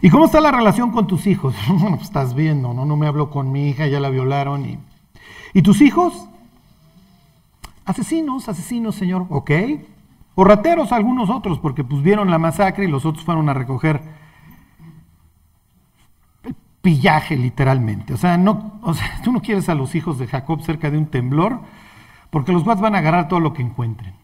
[0.00, 1.54] ¿Y cómo está la relación con tus hijos?
[1.68, 2.86] Pues estás viendo, ¿no?
[2.86, 4.64] No me habló con mi hija, ya la violaron.
[4.64, 4.78] ¿Y,
[5.52, 6.26] ¿Y tus hijos?
[7.84, 9.50] Asesinos, asesinos, señor, ¿ok?
[10.36, 14.00] O rateros algunos otros, porque pues vieron la masacre y los otros fueron a recoger
[16.44, 18.14] el pillaje literalmente.
[18.14, 20.96] O sea, no, o sea, tú no quieres a los hijos de Jacob cerca de
[20.96, 21.60] un temblor,
[22.30, 24.19] porque los guas van a agarrar todo lo que encuentren.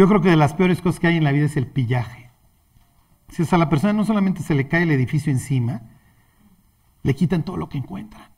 [0.00, 2.30] Yo creo que de las peores cosas que hay en la vida es el pillaje.
[3.28, 5.82] Si a la persona no solamente se le cae el edificio encima,
[7.02, 8.30] le quitan todo lo que encuentran.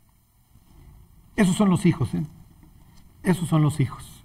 [1.37, 2.27] Esos son los hijos, ¿eh?
[3.23, 4.25] Esos son los hijos.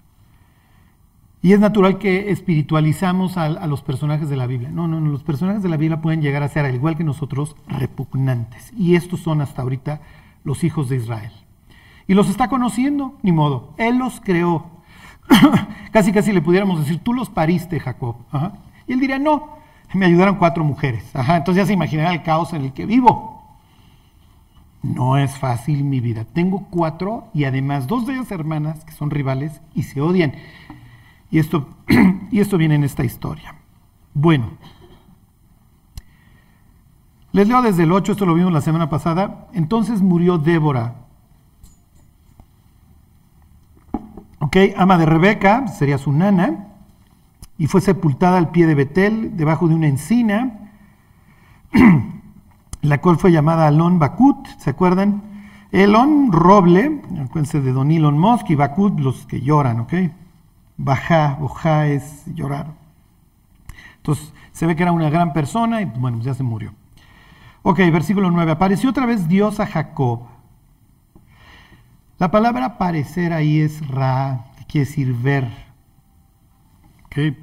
[1.43, 4.71] Y es natural que espiritualizamos a, los personajes de la Biblia.
[4.71, 7.03] No, no, no, los personajes de la Biblia pueden llegar a ser, al igual que
[7.03, 8.73] nosotros, repugnantes.
[8.75, 10.01] Y estos son hasta ahorita
[10.43, 11.33] los hijos de Israel.
[12.07, 13.75] Y los está conociendo, ni modo.
[13.77, 14.76] Él los creó.
[15.91, 18.15] casi, casi le pudiéramos decir, tú los pariste, Jacob.
[18.87, 19.57] Y él diría, no,
[19.93, 21.15] me ayudaron cuatro mujeres.
[21.15, 21.37] Ajá.
[21.37, 23.37] Entonces ya se imaginará el caos en el que vivo.
[24.83, 26.25] No es fácil mi vida.
[26.25, 30.33] Tengo cuatro y además dos de ellas hermanas que son rivales y se odian.
[31.29, 31.67] Y esto,
[32.31, 33.55] y esto viene en esta historia.
[34.13, 34.51] Bueno,
[37.31, 39.47] les leo desde el 8, esto lo vimos la semana pasada.
[39.53, 41.06] Entonces murió Débora.
[44.75, 46.67] Ama de Rebeca, sería su nana,
[47.57, 50.71] y fue sepultada al pie de Betel, debajo de una encina.
[52.81, 55.23] la cual fue llamada Alon Bakut, ¿se acuerdan?
[55.71, 59.93] Elon, roble, acuérdense de Don Elon Musk, y Bakut, los que lloran, ¿ok?
[60.77, 62.67] Bajá, Bojá es llorar.
[63.97, 66.73] Entonces, se ve que era una gran persona y bueno, ya se murió.
[67.63, 68.53] Ok, versículo 9.
[68.53, 70.21] Apareció otra vez Dios a Jacob.
[72.19, 75.47] La palabra aparecer ahí es ra, que quiere decir ver.
[77.05, 77.35] Ok.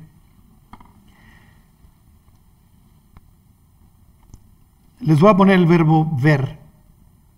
[5.01, 6.59] Les voy a poner el verbo ver.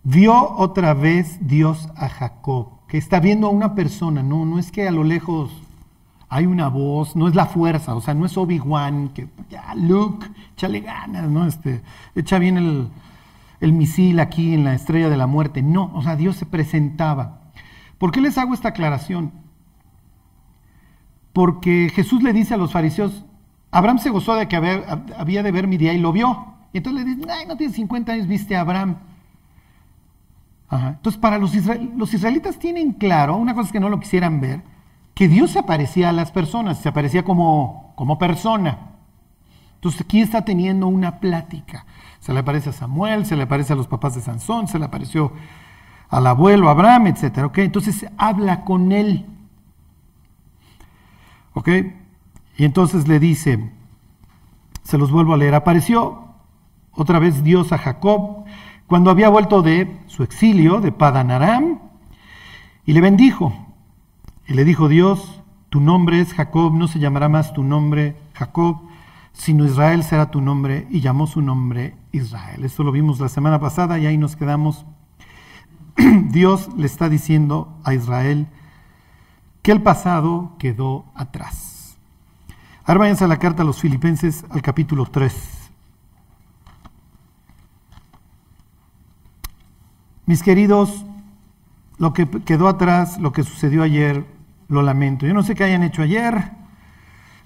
[0.02, 4.70] Vio otra vez Dios a Jacob, que está viendo a una persona, no, no es
[4.70, 5.50] que a lo lejos
[6.28, 10.26] hay una voz, no es la fuerza, o sea, no es Obi-Wan, que ya, Luke,
[10.54, 11.46] échale ganas, ¿no?
[11.46, 11.82] Este,
[12.14, 12.88] echa bien el,
[13.60, 15.62] el misil aquí en la estrella de la muerte.
[15.62, 17.40] No, o sea, Dios se presentaba.
[17.98, 19.32] ¿Por qué les hago esta aclaración?
[21.32, 23.24] Porque Jesús le dice a los fariseos,
[23.70, 26.54] Abraham se gozó de que había de ver mi día y lo vio.
[26.72, 28.96] Y entonces le dicen, ay, no tienes 50 años, viste a Abraham.
[30.70, 31.52] Entonces, para los,
[31.96, 34.62] los israelitas tienen claro, una cosa es que no lo quisieran ver,
[35.14, 38.78] que Dios se aparecía a las personas, se aparecía como, como persona.
[39.76, 41.86] Entonces, aquí está teniendo una plática.
[42.26, 44.84] Se le aparece a Samuel, se le aparece a los papás de Sansón, se le
[44.84, 45.30] apareció
[46.08, 47.44] al abuelo Abraham, etc.
[47.44, 47.66] ¿okay?
[47.66, 49.26] Entonces, habla con él.
[51.54, 51.68] ¿Ok?
[52.56, 53.70] Y entonces le dice,
[54.82, 56.24] se los vuelvo a leer, apareció
[56.90, 58.44] otra vez Dios a Jacob
[58.88, 61.78] cuando había vuelto de su exilio de Padan Aram
[62.84, 63.54] y le bendijo.
[64.48, 68.80] Y le dijo Dios, tu nombre es Jacob, no se llamará más tu nombre Jacob,
[69.36, 72.64] sino Israel será tu nombre, y llamó su nombre Israel.
[72.64, 74.86] Esto lo vimos la semana pasada y ahí nos quedamos.
[76.30, 78.46] Dios le está diciendo a Israel
[79.62, 81.98] que el pasado quedó atrás.
[82.84, 85.34] Ahora váyanse a la carta a los filipenses al capítulo 3.
[90.24, 91.04] Mis queridos,
[91.98, 94.24] lo que quedó atrás, lo que sucedió ayer,
[94.68, 95.26] lo lamento.
[95.26, 96.52] Yo no sé qué hayan hecho ayer,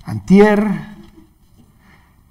[0.05, 1.00] antier,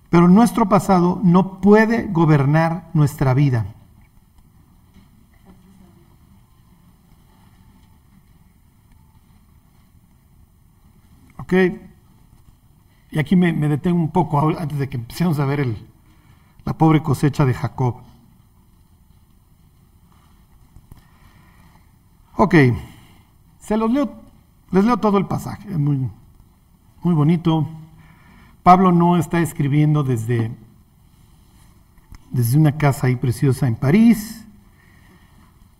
[0.09, 3.65] pero nuestro pasado no puede gobernar nuestra vida.
[11.37, 11.53] ¿Ok?
[13.11, 15.87] Y aquí me, detengo un poco antes de que empecemos a ver el,
[16.65, 18.01] la pobre cosecha de Jacob.
[22.35, 22.55] Ok,
[23.59, 24.09] se los leo,
[24.71, 26.09] les leo todo el pasaje, es muy,
[27.03, 27.67] muy bonito.
[28.63, 30.51] Pablo no está escribiendo desde,
[32.31, 34.45] desde una casa ahí preciosa en París,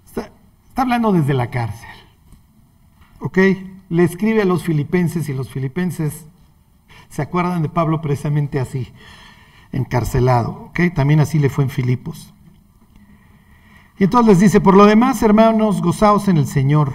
[0.06, 0.32] está,
[0.76, 1.90] hablando desde la cárcel.
[3.20, 3.38] ¿Ok?
[3.90, 6.26] Le escribe a los filipenses y los filipenses
[7.10, 8.88] se acuerdan de Pablo precisamente así,
[9.72, 10.52] encarcelado.
[10.70, 10.80] ¿Ok?
[10.96, 12.34] También así le fue en Filipos.
[13.98, 16.94] Y entonces les dice, por lo demás, hermanos, gozaos en el Señor.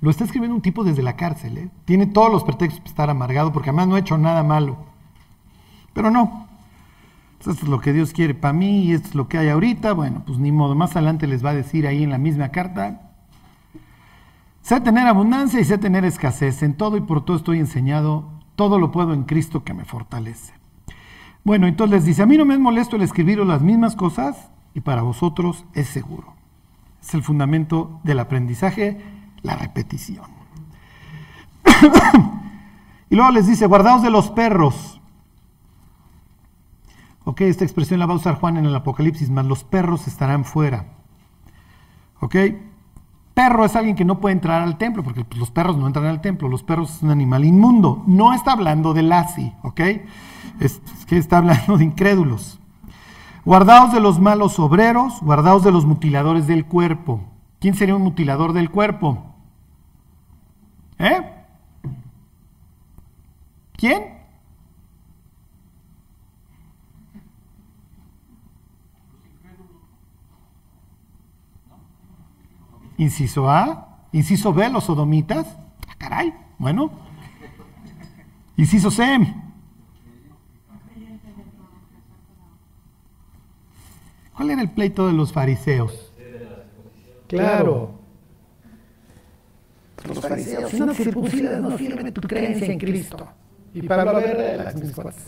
[0.00, 1.58] Lo está escribiendo un tipo desde la cárcel.
[1.58, 1.70] ¿eh?
[1.84, 4.76] Tiene todos los pretextos para estar amargado porque además no ha hecho nada malo.
[5.92, 6.46] Pero no.
[7.38, 9.92] Esto es lo que Dios quiere para mí y esto es lo que hay ahorita.
[9.92, 10.74] Bueno, pues ni modo.
[10.74, 13.12] Más adelante les va a decir ahí en la misma carta.
[14.62, 16.62] Sé tener abundancia y sé tener escasez.
[16.62, 18.30] En todo y por todo estoy enseñado.
[18.54, 20.52] Todo lo puedo en Cristo que me fortalece.
[21.44, 24.50] Bueno, entonces les dice, a mí no me es molesto el escribiros las mismas cosas
[24.74, 26.34] y para vosotros es seguro.
[27.00, 29.00] Es el fundamento del aprendizaje,
[29.42, 30.26] la repetición.
[33.10, 35.00] y luego les dice, guardaos de los perros.
[37.24, 40.44] Ok, esta expresión la va a usar Juan en el Apocalipsis, más los perros estarán
[40.44, 40.86] fuera.
[42.20, 42.36] Ok,
[43.34, 46.06] perro es alguien que no puede entrar al templo, porque pues, los perros no entran
[46.06, 48.02] al templo, los perros es un animal inmundo.
[48.06, 49.80] No está hablando de Lassi, ok,
[50.60, 52.58] es, es que está hablando de incrédulos.
[53.44, 57.20] Guardaos de los malos obreros, guardaos de los mutiladores del cuerpo.
[57.60, 59.27] ¿Quién sería un mutilador del cuerpo?
[60.98, 61.20] ¿Eh?
[63.76, 64.18] ¿Quién?
[72.96, 73.98] Inciso A.
[74.10, 75.46] Inciso B, los sodomitas.
[75.86, 76.90] Ah, caray, bueno.
[78.56, 79.34] Inciso C.
[84.34, 86.12] ¿Cuál era el pleito de los fariseos?
[87.28, 87.97] Claro.
[90.08, 93.28] Los fariseos, si no te circuncidas, no sirve tu creencia en Cristo.
[93.74, 95.24] Y Pablo, a ver, las mismas cosas.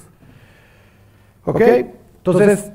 [1.44, 1.60] ¿Ok?
[1.60, 2.72] Entonces,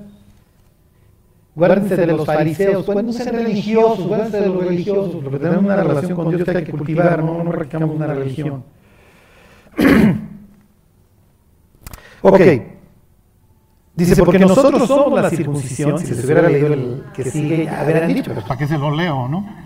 [1.56, 5.76] guárdense de los fariseos, pues no sean religiosos, guárdense de los religiosos, porque tenemos una
[5.78, 8.64] relación con Dios que hay que cultivar, no, no practicamos una religión.
[12.22, 12.42] ok.
[13.96, 18.08] Dice, porque nosotros somos la circuncisión, si se hubiera leído el que sigue, ya habrían
[18.10, 19.65] dicho, pero ¿para qué se lo leo, no?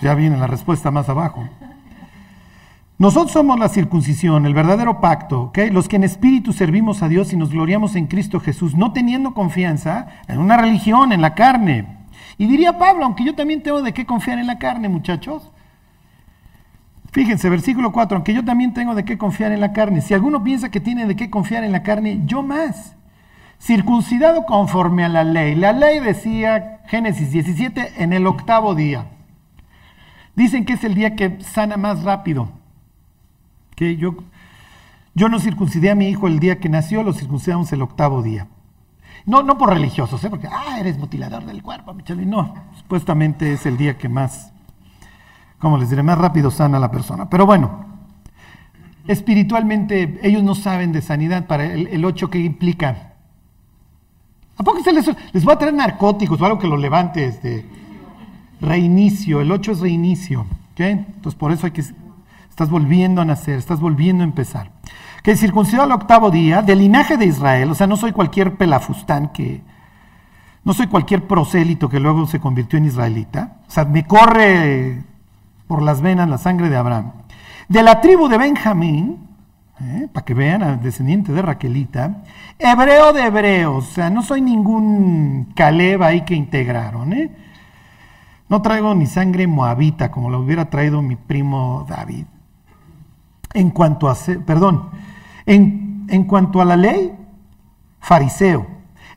[0.00, 1.48] Ya viene la respuesta más abajo.
[2.98, 5.58] Nosotros somos la circuncisión, el verdadero pacto, ¿ok?
[5.70, 9.34] Los que en espíritu servimos a Dios y nos gloriamos en Cristo Jesús, no teniendo
[9.34, 11.86] confianza en una religión, en la carne.
[12.38, 15.50] Y diría Pablo, aunque yo también tengo de qué confiar en la carne, muchachos.
[17.12, 20.00] Fíjense, versículo 4, aunque yo también tengo de qué confiar en la carne.
[20.00, 22.96] Si alguno piensa que tiene de qué confiar en la carne, yo más.
[23.58, 25.54] Circuncidado conforme a la ley.
[25.54, 29.06] La ley decía, Génesis 17, en el octavo día.
[30.36, 32.50] Dicen que es el día que sana más rápido.
[33.74, 34.16] Que yo,
[35.14, 38.46] yo no circuncidé a mi hijo el día que nació, lo circuncidamos el octavo día.
[39.24, 40.30] No, no por religiosos, ¿eh?
[40.30, 42.26] porque, ah, eres mutilador del cuerpo, Michelle.
[42.26, 44.52] No, supuestamente es el día que más,
[45.58, 46.02] ¿cómo les diré?
[46.02, 47.28] Más rápido sana la persona.
[47.30, 47.86] Pero bueno,
[49.08, 53.14] espiritualmente ellos no saben de sanidad para el, el 8 que implica.
[54.58, 57.24] ¿A poco se les, les va a traer narcóticos o algo que lo levante?
[57.24, 57.66] Este,
[58.60, 60.46] reinicio, el 8 es reinicio.
[60.72, 60.80] ¿ok?
[60.80, 61.82] Entonces por eso hay que,
[62.48, 64.70] estás volviendo a nacer, estás volviendo a empezar.
[65.22, 69.28] Que circuncidado al octavo día, del linaje de Israel, o sea, no soy cualquier pelafustán
[69.28, 69.60] que,
[70.64, 75.02] no soy cualquier prosélito que luego se convirtió en israelita, o sea, me corre
[75.66, 77.12] por las venas la sangre de Abraham.
[77.68, 79.18] De la tribu de Benjamín,
[79.80, 80.08] ¿eh?
[80.12, 82.22] para que vean, descendiente de Raquelita,
[82.58, 87.30] hebreo de hebreos, o sea, no soy ningún Caleb ahí que integraron, ¿eh?
[88.48, 92.26] No traigo ni sangre moabita como lo hubiera traído mi primo David.
[93.54, 94.16] En cuanto a,
[94.46, 94.90] perdón,
[95.46, 97.12] en, en cuanto a la ley,
[98.00, 98.66] fariseo.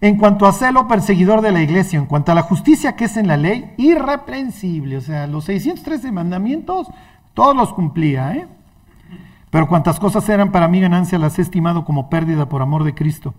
[0.02, 2.00] En cuanto a celo, perseguidor de la iglesia.
[2.00, 4.98] En cuanto a la justicia que es en la ley, irreprensible.
[4.98, 6.88] O sea, los 613 mandamientos,
[7.34, 8.34] todos los cumplía.
[8.34, 8.48] ¿eh?
[9.50, 12.96] Pero cuantas cosas eran para mí ganancia, las he estimado como pérdida por amor de
[12.96, 13.34] Cristo.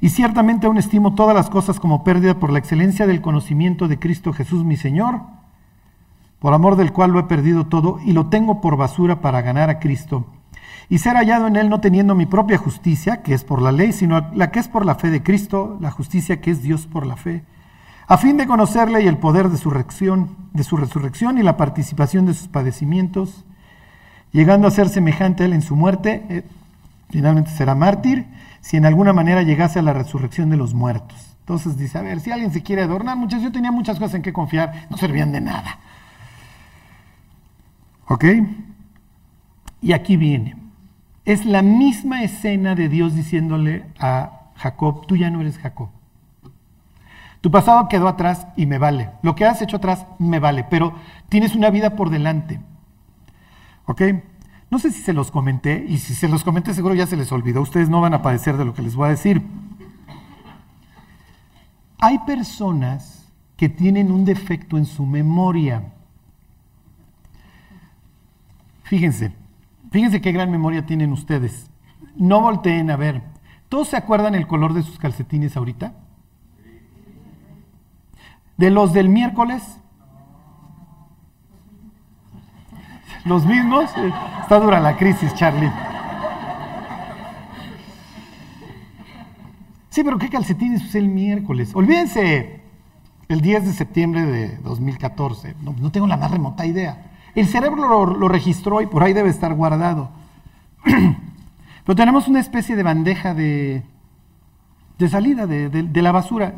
[0.00, 3.98] Y ciertamente aún estimo todas las cosas como pérdida por la excelencia del conocimiento de
[3.98, 5.20] Cristo Jesús mi Señor,
[6.38, 9.70] por amor del cual lo he perdido todo y lo tengo por basura para ganar
[9.70, 10.26] a Cristo.
[10.88, 13.92] Y ser hallado en él no teniendo mi propia justicia, que es por la ley,
[13.92, 17.06] sino la que es por la fe de Cristo, la justicia que es Dios por
[17.06, 17.44] la fe,
[18.06, 21.58] a fin de conocerle y el poder de su resurrección, de su resurrección y la
[21.58, 23.44] participación de sus padecimientos,
[24.32, 26.42] llegando a ser semejante a él en su muerte, eh,
[27.10, 28.26] finalmente será mártir,
[28.60, 31.36] si en alguna manera llegase a la resurrección de los muertos.
[31.40, 34.22] Entonces dice, a ver, si alguien se quiere adornar, muchas, yo tenía muchas cosas en
[34.22, 35.78] que confiar, no servían de nada.
[38.06, 38.24] ¿Ok?
[39.80, 40.56] Y aquí viene.
[41.24, 45.88] Es la misma escena de Dios diciéndole a Jacob, tú ya no eres Jacob.
[47.40, 49.10] Tu pasado quedó atrás y me vale.
[49.22, 50.94] Lo que has hecho atrás me vale, pero
[51.28, 52.60] tienes una vida por delante.
[53.86, 54.02] ¿Ok?
[54.70, 57.32] No sé si se los comenté, y si se los comenté seguro ya se les
[57.32, 57.62] olvidó.
[57.62, 59.42] Ustedes no van a padecer de lo que les voy a decir.
[61.98, 65.92] Hay personas que tienen un defecto en su memoria.
[68.84, 69.32] Fíjense,
[69.90, 71.70] Fíjense qué gran memoria tienen ustedes.
[72.16, 73.22] No volteen a ver.
[73.68, 75.94] ¿Todos se acuerdan el color de sus calcetines ahorita?
[78.56, 79.80] ¿De los del miércoles?
[83.28, 83.90] ¿Los mismos?
[84.40, 85.70] Está dura la crisis, Charlie.
[89.90, 91.72] Sí, pero ¿qué calcetines usé el miércoles?
[91.74, 92.62] Olvídense
[93.28, 95.56] el 10 de septiembre de 2014.
[95.62, 97.10] No, no tengo la más remota idea.
[97.34, 100.08] El cerebro lo, registró y por ahí debe estar guardado.
[101.84, 103.82] Pero tenemos una especie de bandeja de,
[104.98, 106.54] de salida de, de, la basura.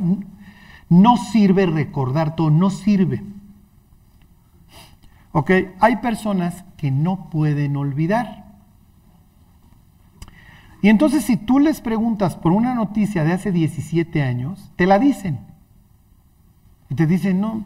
[0.89, 3.25] No sirve recordar todo, no sirve.
[5.33, 5.51] ¿Ok?
[5.81, 8.47] Hay personas que no pueden olvidar.
[10.83, 14.99] Y entonces si tú les preguntas por una noticia de hace 17 años, te la
[14.99, 15.41] dicen.
[16.89, 17.65] Y te dicen, no,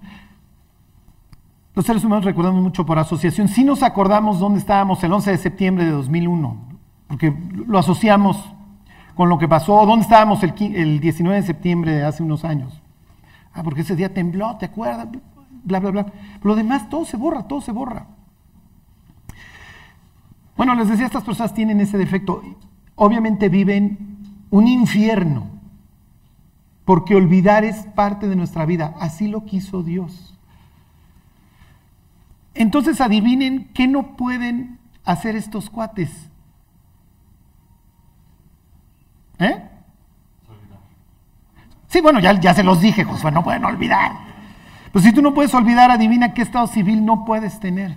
[1.74, 3.48] los seres humanos recordamos mucho por asociación.
[3.48, 6.56] Si nos acordamos dónde estábamos el 11 de septiembre de 2001,
[7.08, 7.34] porque
[7.66, 8.52] lo asociamos
[9.14, 12.82] con lo que pasó, dónde estábamos el, el 19 de septiembre de hace unos años.
[13.52, 15.08] Ah, porque ese día tembló, ¿te acuerdas?
[15.64, 16.06] Bla, bla, bla.
[16.06, 18.06] Pero lo demás, todo se borra, todo se borra.
[20.56, 22.42] Bueno, les decía, estas personas tienen ese defecto.
[22.94, 24.18] Obviamente viven
[24.50, 25.48] un infierno,
[26.84, 28.94] porque olvidar es parte de nuestra vida.
[29.00, 30.38] Así lo quiso Dios.
[32.54, 36.30] Entonces adivinen qué no pueden hacer estos cuates.
[39.40, 39.70] ¿Eh?
[41.88, 44.23] Sí, bueno, ya, ya se los dije, Josué, no pueden olvidar.
[44.94, 47.96] Pues si tú no puedes olvidar, adivina qué estado civil no puedes tener.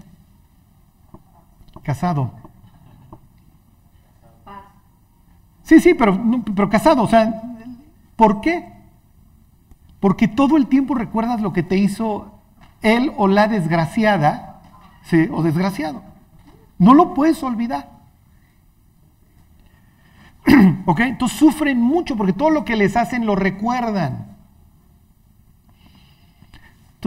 [1.84, 2.32] Casado.
[5.62, 6.20] Sí, sí, pero,
[6.56, 7.40] pero casado, o sea,
[8.16, 8.74] ¿por qué?
[10.00, 12.32] Porque todo el tiempo recuerdas lo que te hizo
[12.82, 14.64] él o la desgraciada
[15.04, 15.30] ¿sí?
[15.32, 16.02] o desgraciado.
[16.80, 17.92] No lo puedes olvidar.
[20.88, 21.02] ¿Ok?
[21.02, 24.37] Entonces sufren mucho porque todo lo que les hacen lo recuerdan.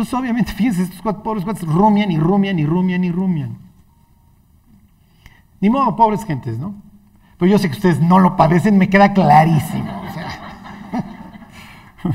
[0.01, 3.59] Entonces, obviamente, fíjense, estos cuatro, pobres cuates rumian y rumian y rumian y rumian.
[5.61, 6.73] Ni modo, pobres gentes, ¿no?
[7.37, 10.03] Pero yo sé que ustedes no lo padecen, me queda clarísimo.
[10.09, 10.29] O sea.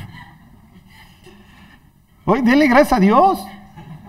[2.24, 3.46] Oye, denle gracias a Dios.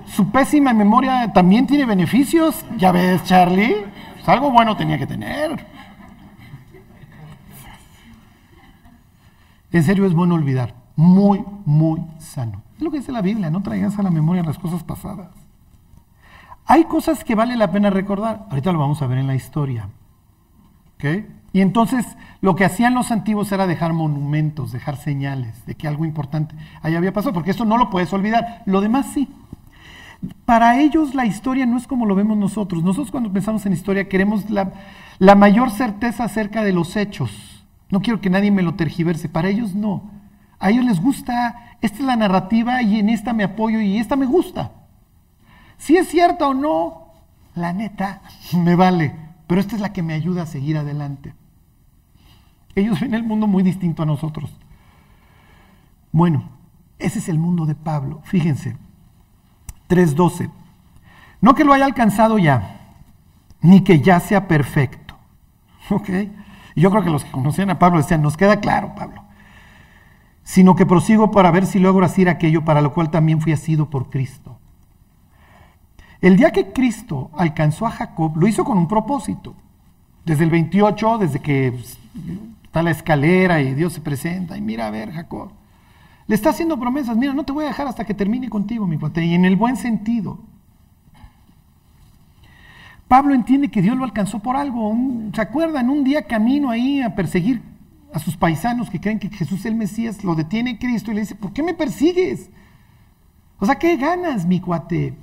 [0.08, 2.66] Su pésima memoria también tiene beneficios.
[2.78, 3.86] Ya ves, Charlie.
[4.16, 5.68] Pues algo bueno tenía que tener.
[9.72, 10.74] En serio es bueno olvidar.
[10.96, 12.64] Muy, muy sano.
[12.78, 13.50] Es lo que dice la Biblia.
[13.50, 15.30] No traigas a la memoria las cosas pasadas.
[16.66, 18.46] Hay cosas que vale la pena recordar.
[18.50, 19.90] Ahorita lo vamos a ver en la historia.
[20.96, 21.28] ¿Okay?
[21.54, 22.06] Y entonces
[22.42, 26.96] lo que hacían los antiguos era dejar monumentos, dejar señales de que algo importante ahí
[26.96, 28.64] había pasado, porque eso no lo puedes olvidar.
[28.66, 29.28] Lo demás sí.
[30.46, 32.84] Para ellos la historia no es como lo vemos nosotros.
[32.84, 37.66] Nosotros cuando pensamos en historia queremos la mayor certeza acerca de los hechos.
[37.90, 39.30] No quiero que nadie me lo tergiverse.
[39.30, 40.17] Para ellos no.
[40.60, 44.16] A ellos les gusta, esta es la narrativa y en esta me apoyo y esta
[44.16, 44.72] me gusta.
[45.78, 47.14] Si es cierta o no,
[47.56, 48.22] la neta,
[48.54, 49.16] me vale.
[49.48, 51.34] Pero esta es la que me ayuda a seguir adelante.
[52.76, 54.52] Ellos ven el mundo muy distinto a nosotros.
[56.12, 56.50] Bueno,
[57.00, 58.22] ese es el mundo de Pablo.
[58.24, 58.76] Fíjense,
[59.90, 60.50] 3.12.
[61.42, 62.96] No que lo haya alcanzado ya,
[63.62, 65.16] ni que ya sea perfecto.
[65.90, 66.10] ¿Ok?
[66.76, 69.24] Yo creo que los que conocían a Pablo decían, nos queda claro, Pablo.
[70.48, 73.90] Sino que prosigo para ver si logro hacer aquello para lo cual también fui asido
[73.90, 74.58] por Cristo.
[76.22, 79.56] El día que Cristo alcanzó a Jacob, lo hizo con un propósito.
[80.24, 81.78] Desde el 28, desde que
[82.64, 85.52] está la escalera y Dios se presenta, y mira a ver, Jacob,
[86.28, 88.98] le está haciendo promesas, mira, no te voy a dejar hasta que termine contigo, mi
[88.98, 90.40] cuate, y en el buen sentido.
[93.10, 94.96] Pablo entiende que Dios lo alcanzó por algo.
[95.34, 95.90] ¿Se acuerdan?
[95.90, 97.62] Un día camino ahí a perseguir
[98.18, 101.22] a sus paisanos que creen que Jesús es el Mesías, lo detiene Cristo y le
[101.22, 102.50] dice, ¿por qué me persigues?
[103.60, 105.16] O sea, ¿qué ganas, mi cuate?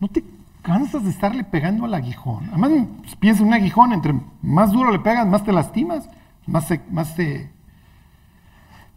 [0.00, 0.24] ¿No te
[0.62, 2.48] cansas de estarle pegando al aguijón?
[2.48, 2.70] Además,
[3.02, 6.08] pues, piensa en un aguijón, entre más duro le pegas, más te lastimas,
[6.46, 7.50] más se, más se,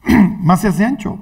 [0.40, 1.20] más se hace ancho.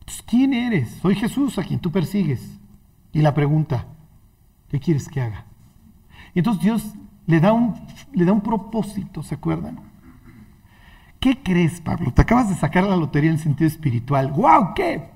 [0.00, 0.98] Entonces, ¿quién eres?
[1.02, 2.58] Soy Jesús a quien tú persigues.
[3.12, 3.86] Y la pregunta,
[4.68, 5.46] ¿qué quieres que haga?
[6.32, 6.94] Y entonces Dios
[7.26, 7.74] le da un,
[8.12, 9.87] le da un propósito, ¿se acuerdan?
[11.20, 12.12] ¿Qué crees, Pablo?
[12.12, 14.30] Te acabas de sacar la lotería en sentido espiritual.
[14.32, 14.74] ¡Wow!
[14.74, 15.10] ¿Qué?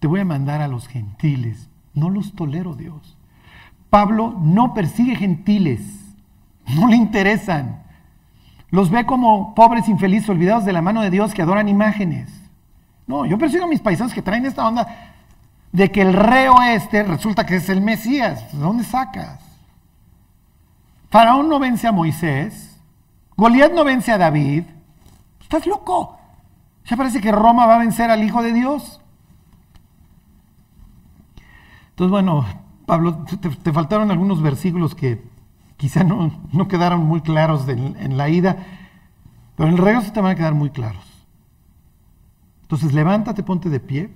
[0.00, 1.68] Te voy a mandar a los gentiles.
[1.94, 3.16] No los tolero, Dios.
[3.88, 5.80] Pablo no persigue gentiles.
[6.76, 7.82] No le interesan.
[8.70, 12.30] Los ve como pobres infelices olvidados de la mano de Dios que adoran imágenes.
[13.06, 15.12] No, yo persigo a mis paisanos que traen esta onda
[15.72, 18.52] de que el reo este resulta que es el Mesías.
[18.52, 19.40] ¿De dónde sacas?
[21.10, 22.80] Faraón no vence a Moisés.
[23.36, 24.64] Goliat no vence a David.
[25.52, 26.16] ¿Estás loco?
[26.86, 29.02] Ya parece que Roma va a vencer al Hijo de Dios.
[31.90, 32.46] Entonces, bueno,
[32.86, 33.26] Pablo,
[33.62, 35.22] te, faltaron algunos versículos que
[35.76, 38.64] quizá no, no quedaron muy claros en la ida,
[39.54, 41.04] pero en el regreso te van a quedar muy claros.
[42.62, 44.08] Entonces, levántate, ponte de pie,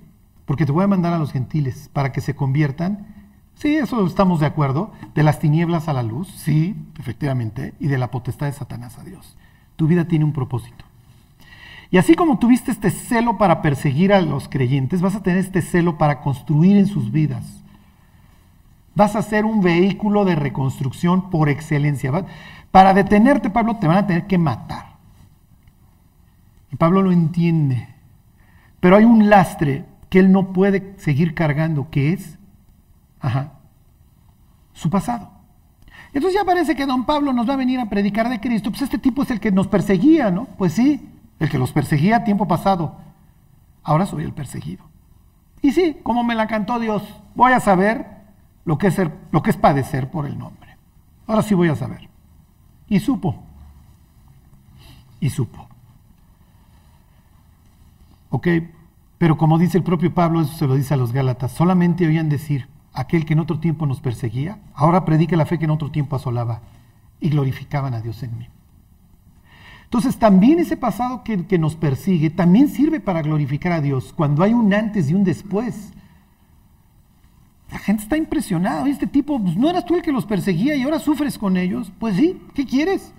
[0.45, 3.13] porque te voy a mandar a los gentiles para que se conviertan.
[3.53, 4.91] Sí, eso estamos de acuerdo.
[5.13, 9.03] De las tinieblas a la luz, sí, efectivamente, y de la potestad de Satanás a
[9.03, 9.37] Dios.
[9.75, 10.86] Tu vida tiene un propósito.
[11.89, 15.61] Y así como tuviste este celo para perseguir a los creyentes, vas a tener este
[15.61, 17.63] celo para construir en sus vidas.
[18.95, 22.11] Vas a ser un vehículo de reconstrucción por excelencia.
[22.71, 24.97] Para detenerte, Pablo, te van a tener que matar.
[26.71, 27.87] Y Pablo lo entiende.
[28.79, 32.37] Pero hay un lastre que él no puede seguir cargando, que es
[33.19, 33.53] ajá,
[34.73, 35.31] su pasado.
[36.13, 38.71] Entonces ya parece que don Pablo nos va a venir a predicar de Cristo.
[38.71, 40.45] Pues este tipo es el que nos perseguía, ¿no?
[40.57, 41.07] Pues sí,
[41.39, 42.95] el que los perseguía tiempo pasado.
[43.83, 44.83] Ahora soy el perseguido.
[45.61, 47.03] Y sí, como me la cantó Dios,
[47.35, 48.05] voy a saber
[48.65, 50.77] lo que es, lo que es padecer por el nombre.
[51.25, 52.09] Ahora sí voy a saber.
[52.87, 53.43] Y supo.
[55.19, 55.67] Y supo.
[58.29, 58.47] Ok,
[59.17, 62.29] pero como dice el propio Pablo, eso se lo dice a los Gálatas, solamente oían
[62.29, 65.91] decir, aquel que en otro tiempo nos perseguía, ahora predica la fe que en otro
[65.91, 66.61] tiempo asolaba,
[67.19, 68.47] y glorificaban a Dios en mí.
[69.87, 74.53] Entonces también ese pasado que, nos persigue también sirve para glorificar a Dios cuando hay
[74.53, 75.93] un antes y un después.
[77.71, 78.83] La gente está impresionada.
[78.83, 81.55] "Oye, Este tipo, pues, no eras tú el que los perseguía y ahora sufres con
[81.55, 81.91] ellos.
[81.99, 83.13] Pues sí, ¿qué quieres?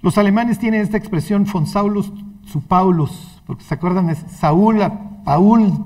[0.00, 2.10] Los alemanes tienen esta expresión von Saulus
[2.46, 5.84] zu Paulus, porque se acuerdan de Saúl a Paul.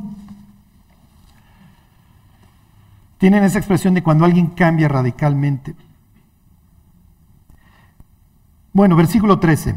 [3.19, 5.75] Tienen esa expresión de cuando alguien cambia radicalmente.
[8.75, 9.75] Bueno, versículo 13.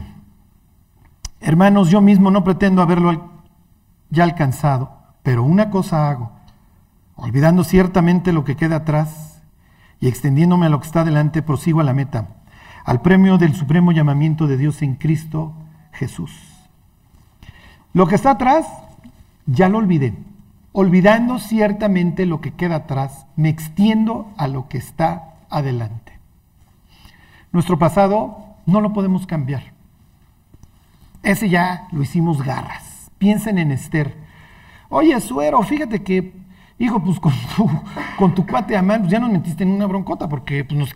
[1.42, 3.30] Hermanos, yo mismo no pretendo haberlo
[4.10, 4.90] ya alcanzado,
[5.22, 6.32] pero una cosa hago,
[7.16, 9.42] olvidando ciertamente lo que queda atrás
[10.00, 12.38] y extendiéndome a lo que está delante, prosigo a la meta,
[12.86, 15.52] al premio del supremo llamamiento de Dios en Cristo
[15.92, 16.32] Jesús.
[17.92, 18.66] Lo que está atrás,
[19.46, 20.14] ya lo olvidé.
[20.72, 26.18] Olvidando ciertamente lo que queda atrás, me extiendo a lo que está adelante.
[27.52, 29.74] Nuestro pasado no lo podemos cambiar.
[31.24, 33.10] Ese ya lo hicimos garras.
[33.18, 34.16] Piensen en Esther.
[34.90, 36.34] Oye, suero, fíjate que,
[36.78, 37.70] hijo, pues con tu,
[38.18, 40.96] con tu cuate Amán, pues ya nos metiste en una broncota, porque pues,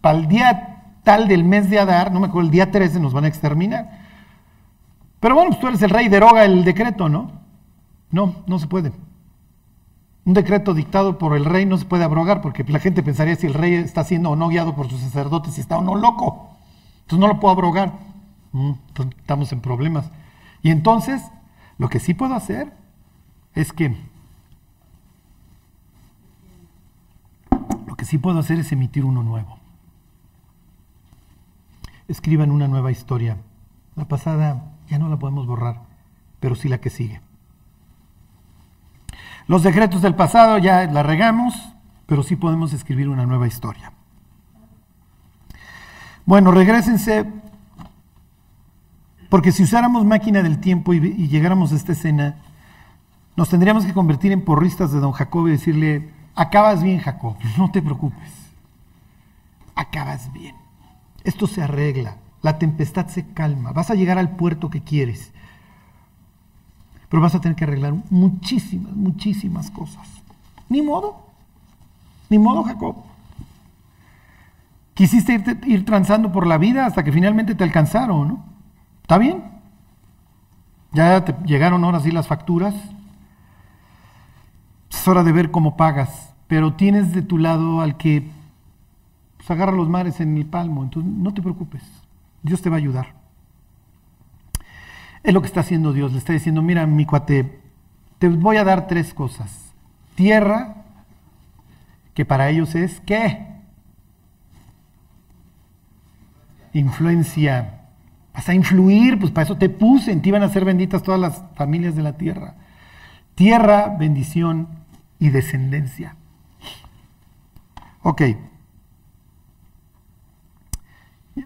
[0.00, 3.12] para el día tal del mes de Adar, no me acuerdo, el día 13 nos
[3.12, 4.00] van a exterminar.
[5.20, 7.30] Pero bueno, pues tú eres el rey, deroga el decreto, ¿no?
[8.10, 8.92] No, no se puede.
[10.24, 13.46] Un decreto dictado por el rey no se puede abrogar porque la gente pensaría si
[13.46, 16.55] el rey está siendo o no guiado por sus sacerdotes, si está o no loco.
[17.06, 17.92] Entonces no lo puedo abrogar.
[18.50, 20.10] Mm, entonces estamos en problemas.
[20.60, 21.22] Y entonces,
[21.78, 22.72] lo que sí puedo hacer
[23.54, 23.96] es que
[27.86, 29.56] lo que sí puedo hacer es emitir uno nuevo.
[32.08, 33.36] Escriban una nueva historia.
[33.94, 35.82] La pasada ya no la podemos borrar,
[36.40, 37.20] pero sí la que sigue.
[39.46, 41.54] Los decretos del pasado ya la regamos,
[42.06, 43.92] pero sí podemos escribir una nueva historia.
[46.26, 47.24] Bueno, regresense
[49.30, 52.36] Porque si usáramos máquina del tiempo y, y llegáramos a esta escena,
[53.36, 57.70] nos tendríamos que convertir en porristas de don Jacob y decirle, acabas bien Jacob, no
[57.70, 58.32] te preocupes,
[59.74, 60.56] acabas bien.
[61.22, 65.32] Esto se arregla, la tempestad se calma, vas a llegar al puerto que quieres,
[67.08, 70.08] pero vas a tener que arreglar muchísimas, muchísimas cosas.
[70.68, 71.26] Ni modo,
[72.30, 72.96] ni modo Jacob.
[74.96, 78.44] Quisiste ir transando por la vida hasta que finalmente te alcanzaron, ¿no?
[79.02, 79.44] ¿Está bien?
[80.92, 82.74] Ya te llegaron ahora sí las facturas.
[84.90, 88.26] Es hora de ver cómo pagas, pero tienes de tu lado al que
[89.36, 91.82] pues, agarra los mares en el palmo, entonces no te preocupes,
[92.42, 93.08] Dios te va a ayudar.
[95.22, 97.60] Es lo que está haciendo Dios, le está diciendo, mira mi cuate,
[98.18, 99.74] te voy a dar tres cosas.
[100.14, 100.84] Tierra,
[102.14, 103.55] que para ellos es ¿qué?
[106.78, 107.80] Influencia.
[108.34, 111.18] Vas a influir, pues para eso te puse, en ti van a ser benditas todas
[111.18, 112.54] las familias de la tierra.
[113.34, 114.68] Tierra, bendición
[115.18, 116.16] y descendencia.
[118.02, 118.22] Ok.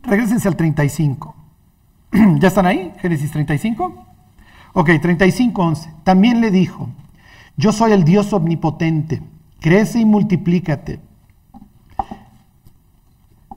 [0.03, 1.37] Regrésense al 35.
[2.39, 2.93] ¿Ya están ahí?
[2.99, 4.07] Génesis 35.
[4.72, 5.95] Ok, 35, 11.
[6.03, 6.89] También le dijo,
[7.57, 9.22] yo soy el Dios omnipotente,
[9.61, 11.01] crece y multiplícate.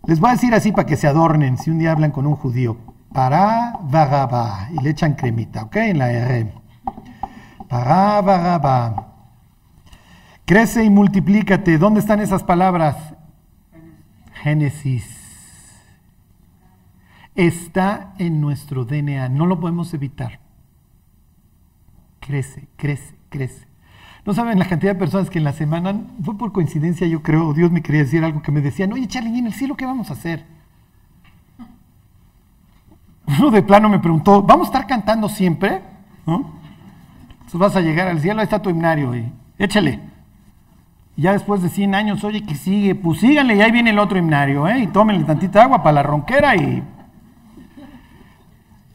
[0.06, 2.36] Les voy a decir así para que se adornen si un día hablan con un
[2.36, 2.78] judío.
[3.14, 3.80] Para
[4.72, 5.76] y le echan cremita, ¿ok?
[5.78, 6.54] En la R.
[7.70, 9.08] Para.
[10.46, 11.78] Crece y multiplícate.
[11.78, 12.98] ¿Dónde están esas palabras?
[14.34, 15.24] Génesis.
[17.36, 20.40] Está en nuestro DNA, no lo podemos evitar.
[22.20, 23.73] Crece, crece, crece.
[24.26, 27.54] No saben la cantidad de personas que en la semana, fue por coincidencia, yo creo,
[27.54, 29.86] Dios me quería decir algo que me decían, oye Charlie, ¿y en el cielo qué
[29.86, 30.46] vamos a hacer?
[33.26, 35.82] Uno de plano me preguntó, ¿vamos a estar cantando siempre?
[36.26, 36.52] ¿No?
[37.32, 40.00] Entonces vas a llegar al cielo, ahí está tu himnario, y échale.
[41.16, 42.96] Ya después de 100 años, oye, que sigue?
[42.96, 44.80] Pues síganle, y ahí viene el otro himnario, ¿eh?
[44.80, 46.82] Y tómenle tantita agua para la ronquera y...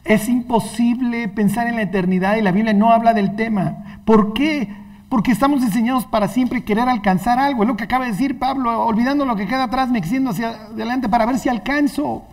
[0.03, 4.01] Es imposible pensar en la eternidad y la Biblia no habla del tema.
[4.05, 4.75] ¿Por qué?
[5.09, 7.63] Porque estamos diseñados para siempre querer alcanzar algo.
[7.63, 10.49] Es lo que acaba de decir Pablo, olvidando lo que queda atrás, me extiendo hacia
[10.49, 12.25] adelante para ver si alcanzo.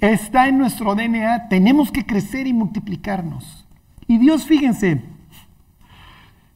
[0.00, 3.66] Está en nuestro DNA, tenemos que crecer y multiplicarnos.
[4.08, 5.02] Y Dios, fíjense,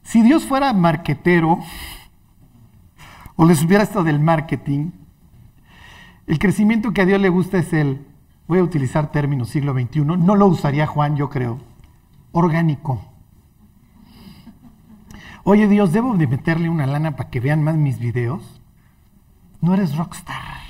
[0.03, 1.59] si Dios fuera marquetero,
[3.35, 4.91] o le supiera esto del marketing,
[6.27, 8.05] el crecimiento que a Dios le gusta es el,
[8.47, 11.59] voy a utilizar términos siglo XXI, no lo usaría Juan, yo creo,
[12.31, 13.14] orgánico.
[15.47, 18.59] Oye Dios, ¿debo de meterle una lana para que vean más mis videos?
[19.61, 20.63] No eres rockstar.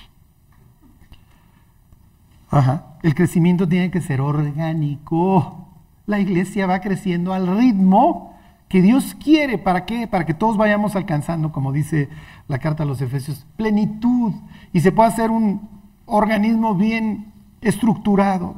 [2.49, 2.97] Ajá.
[3.01, 5.69] El crecimiento tiene que ser orgánico.
[6.05, 9.57] La iglesia va creciendo al ritmo que Dios quiere.
[9.57, 10.07] ¿Para qué?
[10.07, 12.09] Para que todos vayamos alcanzando, como dice
[12.49, 14.33] la carta a los Efesios, plenitud.
[14.73, 15.69] Y se pueda hacer un
[16.05, 18.57] organismo bien estructurado.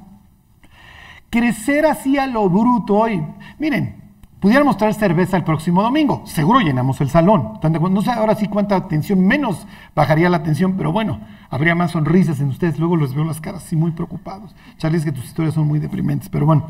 [1.30, 3.24] Crecer así a lo bruto hoy.
[3.60, 4.07] Miren,
[4.40, 6.24] pudiéramos traer cerveza el próximo domingo.
[6.26, 7.60] Seguro llenamos el salón.
[7.62, 11.20] No sé ahora sí cuánta atención, menos bajaría la atención, pero bueno,
[11.50, 12.80] habría más sonrisas en ustedes.
[12.80, 14.56] Luego les veo las caras así muy preocupados.
[14.78, 16.66] Charlie, es que tus historias son muy deprimentes, pero bueno.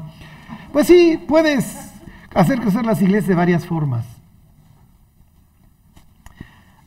[0.72, 1.93] Pues sí, puedes
[2.34, 4.05] hacer crecer las iglesias de varias formas.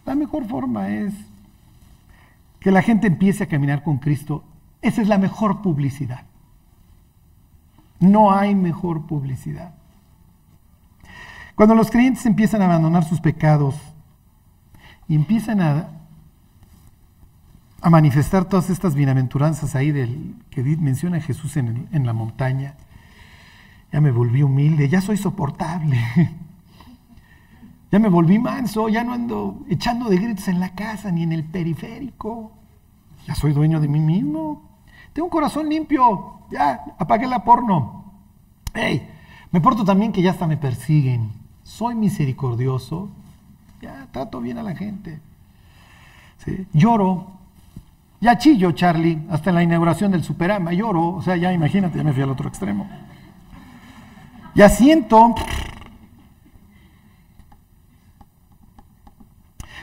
[0.07, 1.13] La mejor forma es
[2.59, 4.45] que la gente empiece a caminar con Cristo.
[4.83, 6.23] Esa es la mejor publicidad.
[8.01, 9.75] No hay mejor publicidad.
[11.55, 13.75] Cuando los creyentes empiezan a abandonar sus pecados
[15.09, 15.89] y empiezan a,
[17.89, 22.77] manifestar todas estas bienaventuranzas ahí del, que menciona Jesús en, en la montaña,
[23.93, 25.99] ya me volví humilde, ya soy soportable,
[27.91, 31.33] ya me volví manso, ya no ando echando de gritos en la casa ni en
[31.33, 32.53] el periférico,
[33.27, 34.71] ya soy dueño de mí mismo,
[35.13, 38.05] tengo un corazón limpio, ya apagué la porno.
[38.75, 39.09] Hey,
[39.51, 41.40] me porto también que ya hasta me persiguen.
[41.71, 43.09] Soy misericordioso.
[43.81, 45.21] Ya trato bien a la gente.
[46.73, 47.29] Lloro.
[48.21, 50.73] Ya chillo, Charlie, hasta en la inauguración del Superama.
[50.73, 51.11] Lloro.
[51.11, 52.91] O sea, ya imagínate, ya me fui al otro extremo.
[54.57, 55.33] Ya siento.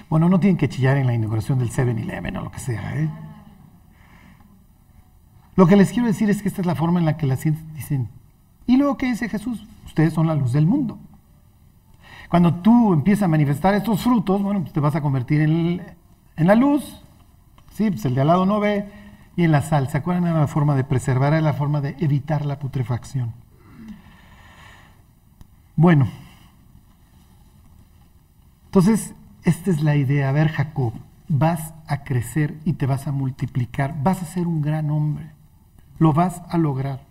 [0.09, 2.97] Bueno, no tienen que chillar en la inauguración del 7-Eleven o lo que sea.
[2.97, 3.09] ¿eh?
[5.55, 7.41] Lo que les quiero decir es que esta es la forma en la que las
[7.41, 8.09] gentes dicen,
[8.67, 9.65] ¿y luego qué dice Jesús?
[9.85, 10.99] Ustedes son la luz del mundo.
[12.29, 15.81] Cuando tú empiezas a manifestar estos frutos, bueno, pues te vas a convertir en,
[16.35, 17.01] en la luz.
[17.71, 18.89] Sí, pues el de al lado no ve,
[19.35, 19.87] y en la sal.
[19.87, 20.25] ¿Se acuerdan?
[20.25, 23.33] Era la forma de preservar, era la forma de evitar la putrefacción.
[25.75, 26.07] Bueno,
[28.65, 29.13] entonces
[29.43, 30.29] esta es la idea.
[30.29, 30.93] A ver, Jacob,
[31.29, 35.31] vas a crecer y te vas a multiplicar, vas a ser un gran hombre,
[35.99, 37.06] lo vas a lograr.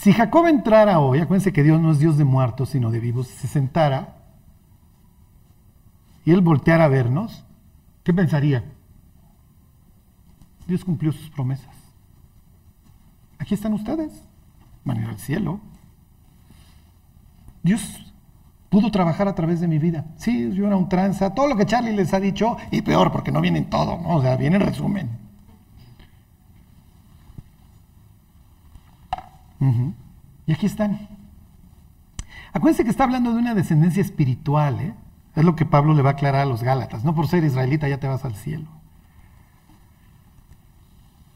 [0.00, 3.26] Si Jacob entrara hoy, acuérdense que Dios no es Dios de muertos, sino de vivos,
[3.26, 4.16] se sentara
[6.24, 7.44] y él volteara a vernos,
[8.02, 8.64] ¿qué pensaría?
[10.66, 11.76] Dios cumplió sus promesas.
[13.38, 14.10] Aquí están ustedes,
[14.86, 15.60] van a al cielo.
[17.62, 18.10] Dios
[18.70, 20.06] pudo trabajar a través de mi vida.
[20.16, 23.32] Sí, yo era un tranza, todo lo que Charlie les ha dicho, y peor, porque
[23.32, 24.16] no viene en todo, ¿no?
[24.16, 25.29] o sea, viene en resumen.
[30.46, 31.08] Y aquí están.
[32.52, 34.94] Acuérdense que está hablando de una descendencia espiritual, ¿eh?
[35.36, 37.04] Es lo que Pablo le va a aclarar a los Gálatas.
[37.04, 38.66] No por ser israelita ya te vas al cielo.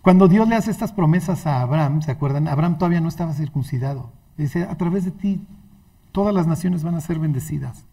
[0.03, 2.49] Cuando Dios le hace estas promesas a Abraham, ¿se acuerdan?
[2.49, 4.12] Abraham todavía no estaba circuncidado.
[4.37, 5.41] Dice, a través de ti
[6.12, 7.87] todas las naciones van a ser bendecidas.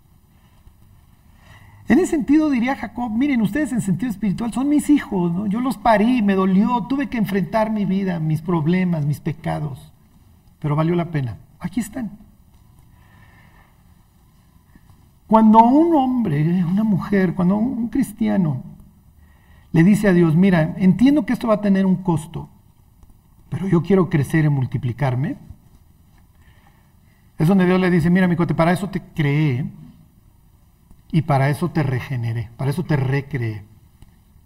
[1.88, 5.48] En ese sentido diría Jacob, miren, ustedes en sentido espiritual son mis hijos, ¿no?
[5.48, 9.91] Yo los parí, me dolió, tuve que enfrentar mi vida, mis problemas, mis pecados,
[10.62, 11.40] pero valió la pena.
[11.60, 12.12] Aquí están.
[15.28, 18.64] Cuando un hombre, una mujer, cuando un cristiano
[19.72, 22.50] le dice a Dios, mira, entiendo que esto va a tener un costo,
[23.50, 25.38] pero yo quiero crecer y multiplicarme,
[27.38, 29.66] es donde Dios le dice, mira, mi cote, para eso te creé
[31.12, 33.64] y para eso te regeneré, para eso te recreé,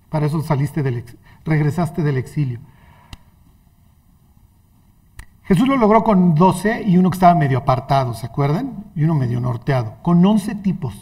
[0.09, 1.03] para eso saliste del
[1.43, 2.59] regresaste del exilio.
[5.45, 8.85] Jesús lo logró con 12 y uno que estaba medio apartado, ¿se acuerdan?
[8.95, 10.95] Y uno medio norteado, con 11 tipos.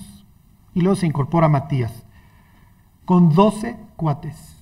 [0.73, 2.05] Y luego se incorpora Matías,
[3.05, 4.53] con 12 cuates.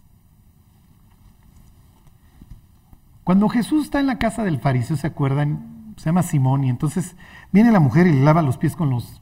[3.24, 5.96] Cuando Jesús está en la casa del fariseo, ¿se acuerdan?
[5.98, 7.16] Se llama Simón y entonces
[7.52, 9.22] viene la mujer y le lava los pies con, los,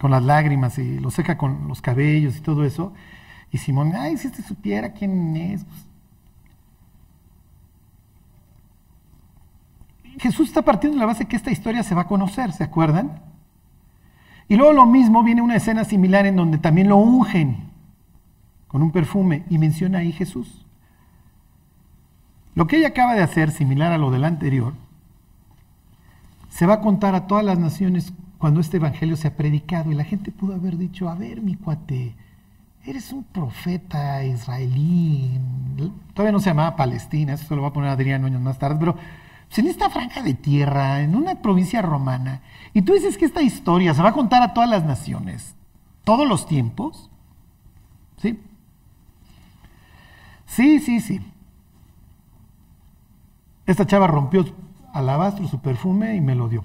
[0.00, 2.94] con las lágrimas y lo seca con los cabellos y todo eso.
[3.50, 5.64] Y Simón, ay, si este supiera quién es.
[5.64, 5.85] pues,
[10.18, 13.20] Jesús está partiendo de la base que esta historia se va a conocer, ¿se acuerdan?
[14.48, 17.70] Y luego lo mismo, viene una escena similar en donde también lo ungen
[18.68, 20.64] con un perfume y menciona ahí Jesús.
[22.54, 24.74] Lo que ella acaba de hacer, similar a lo del anterior,
[26.48, 29.94] se va a contar a todas las naciones cuando este evangelio se ha predicado y
[29.94, 32.14] la gente pudo haber dicho, a ver mi cuate,
[32.84, 35.38] eres un profeta israelí,
[36.14, 38.76] todavía no se llamaba Palestina, eso se lo va a poner Adrián años más tarde,
[38.78, 38.96] pero
[39.58, 42.42] en esta franja de tierra, en una provincia romana,
[42.72, 45.54] y tú dices que esta historia se va a contar a todas las naciones,
[46.04, 47.10] todos los tiempos,
[48.18, 48.40] ¿sí?
[50.46, 51.20] Sí, sí, sí.
[53.66, 54.44] Esta chava rompió
[54.92, 56.64] alabastro, su perfume y me lo dio.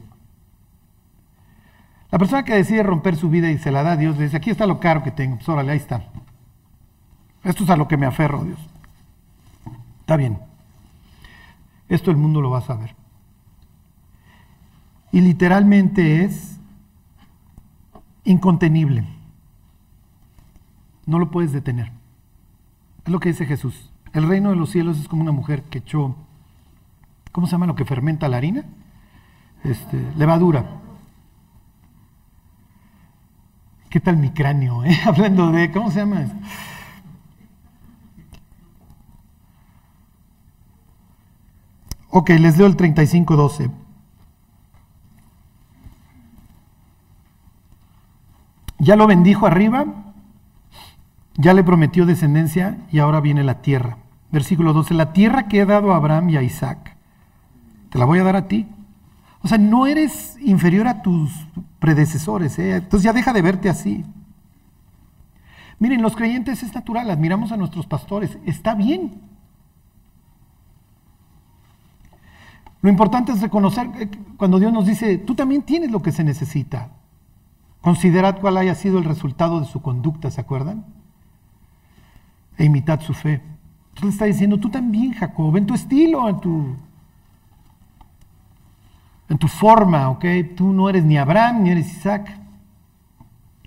[2.12, 4.38] La persona que decide romper su vida y se la da a Dios, le dice,
[4.38, 6.04] aquí está lo caro que tengo, pues órale, ahí está.
[7.44, 8.60] Esto es a lo que me aferro, Dios.
[10.02, 10.51] Está bien.
[11.92, 12.96] Esto el mundo lo va a saber.
[15.12, 16.58] Y literalmente es
[18.24, 19.06] incontenible.
[21.06, 21.92] No lo puedes detener.
[23.04, 23.92] Es lo que dice Jesús.
[24.14, 26.16] El reino de los cielos es como una mujer que echó,
[27.34, 28.64] ¿cómo se llama lo que fermenta la harina?
[29.66, 30.66] Este, levadura.
[33.90, 34.86] ¿Qué tal mi cráneo?
[34.86, 34.98] eh?
[35.06, 36.26] Hablando de, ¿cómo se llama?
[42.12, 43.72] Ok, les leo el 35.12.
[48.80, 49.86] Ya lo bendijo arriba,
[51.36, 53.98] ya le prometió descendencia y ahora viene la tierra.
[54.30, 56.98] Versículo 12, la tierra que he dado a Abraham y a Isaac,
[57.90, 58.68] te la voy a dar a ti.
[59.42, 61.32] O sea, no eres inferior a tus
[61.80, 62.76] predecesores, ¿eh?
[62.76, 64.04] entonces ya deja de verte así.
[65.80, 69.31] Miren, los creyentes es natural, admiramos a nuestros pastores, está bien.
[72.82, 73.90] Lo importante es reconocer
[74.38, 76.90] cuando Dios nos dice, tú también tienes lo que se necesita.
[77.82, 80.86] Considerad cuál haya sido el resultado de su conducta, ¿se acuerdan?
[82.58, 83.42] E imitad su fe.
[83.90, 86.76] Entonces le está diciendo, tú también, Jacob, en tu estilo, en tu,
[89.30, 90.26] en tu forma, ¿ok?
[90.56, 92.36] Tú no eres ni Abraham ni eres Isaac.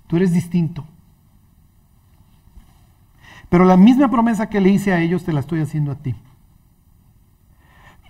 [0.09, 0.85] Tú eres distinto.
[3.49, 6.15] Pero la misma promesa que le hice a ellos te la estoy haciendo a ti.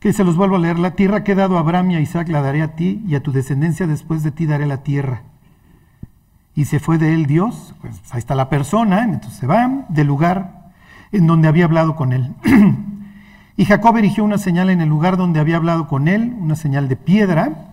[0.00, 2.00] que se los vuelvo a leer, la tierra que he dado a Abraham y a
[2.00, 5.22] Isaac la daré a ti y a tu descendencia después de ti daré la tierra.
[6.54, 10.06] y se fue de él Dios, pues ahí está la persona, entonces se va del
[10.06, 10.72] lugar
[11.12, 12.34] en donde había hablado con él.
[13.56, 16.88] y Jacob erigió una señal en el lugar donde había hablado con él, una señal
[16.88, 17.72] de piedra.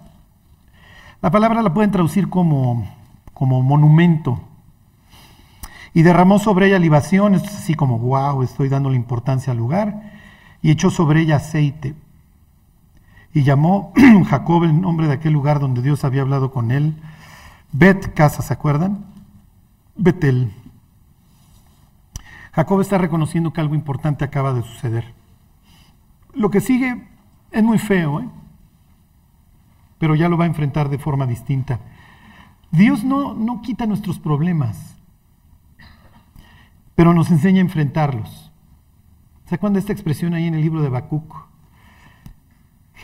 [1.21, 2.87] La palabra la pueden traducir como,
[3.33, 4.39] como monumento.
[5.93, 9.57] Y derramó sobre ella libación, esto es así como, wow, estoy dando la importancia al
[9.57, 10.13] lugar,
[10.61, 11.95] y echó sobre ella aceite.
[13.37, 13.93] Y llamó
[14.31, 16.95] Jacob el nombre de aquel lugar donde Dios había hablado con él,
[17.71, 19.05] Bet casa, ¿se acuerdan?
[19.95, 20.51] Betel.
[22.53, 25.13] Jacob está reconociendo que algo importante acaba de suceder.
[26.33, 27.07] Lo que sigue
[27.51, 28.29] es muy feo, ¿eh?
[29.99, 31.79] pero ya lo va a enfrentar de forma distinta.
[32.71, 34.97] Dios no, no quita nuestros problemas,
[36.95, 38.51] pero nos enseña a enfrentarlos.
[39.45, 41.46] ¿Se acuerdan esta expresión ahí en el libro de Habacuc?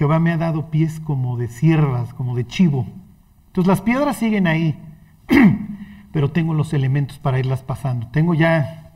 [0.04, 2.86] Jehová me ha dado pies como de siervas, como de chivo.
[3.48, 4.78] Entonces las piedras siguen ahí,
[6.12, 8.08] pero tengo los elementos para irlas pasando.
[8.08, 8.92] Tengo ya,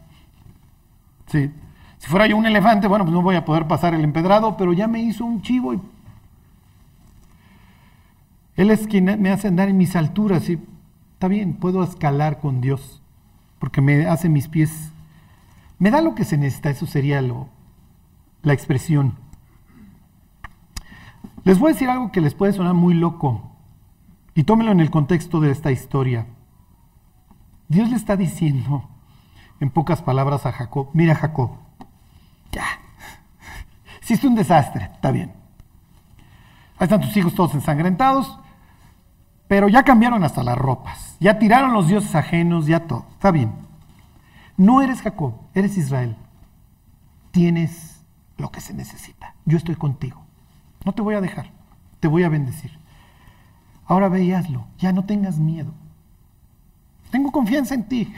[1.27, 1.49] sí,
[1.97, 4.73] si fuera yo un elefante, bueno, pues no voy a poder pasar el empedrado, pero
[4.73, 5.81] ya me hizo un chivo y
[8.57, 10.59] él es quien me hace andar en mis alturas y
[11.13, 13.01] está bien, puedo escalar con Dios,
[13.59, 14.91] porque me hace mis pies,
[15.79, 17.47] me da lo que se necesita, eso sería lo,
[18.43, 19.25] la expresión.
[21.47, 23.55] Les voy a decir algo que les puede sonar muy loco,
[24.35, 26.27] y tómelo en el contexto de esta historia.
[27.69, 28.89] Dios le está diciendo,
[29.61, 31.51] en pocas palabras, a Jacob, mira Jacob,
[32.51, 32.65] ya,
[34.01, 35.31] hiciste un desastre, está bien.
[36.79, 38.37] Ahí están tus hijos todos ensangrentados,
[39.47, 43.53] pero ya cambiaron hasta las ropas, ya tiraron los dioses ajenos, ya todo, está bien.
[44.57, 46.17] No eres Jacob, eres Israel.
[47.31, 48.03] Tienes
[48.35, 49.35] lo que se necesita.
[49.45, 50.26] Yo estoy contigo.
[50.87, 51.51] No te voy a dejar,
[51.99, 52.71] te voy a bendecir.
[53.87, 55.73] Ahora ve ya no tengas miedo.
[57.11, 58.13] Tengo confianza en ti.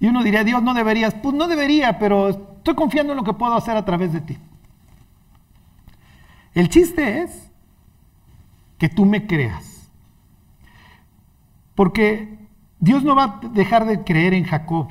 [0.00, 1.12] Y uno diría, Dios, no deberías.
[1.12, 4.38] Pues no debería, pero estoy confiando en lo que puedo hacer a través de ti.
[6.54, 7.50] El chiste es
[8.78, 9.90] que tú me creas.
[11.74, 14.88] Porque Dios no va a dejar de creer en Jacob.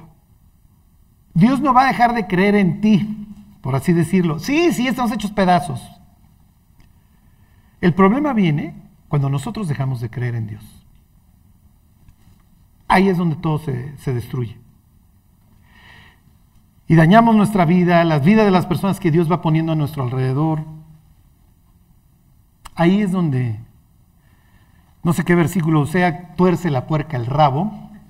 [1.34, 3.28] Dios no va a dejar de creer en ti,
[3.62, 4.38] por así decirlo.
[4.38, 5.95] Sí, sí, estamos hechos pedazos.
[7.86, 8.74] El problema viene
[9.10, 10.64] cuando nosotros dejamos de creer en Dios.
[12.88, 14.58] Ahí es donde todo se, se destruye.
[16.88, 20.02] Y dañamos nuestra vida, las vidas de las personas que Dios va poniendo a nuestro
[20.02, 20.66] alrededor.
[22.74, 23.60] Ahí es donde,
[25.04, 27.72] no sé qué versículo sea, tuerce la puerca el rabo.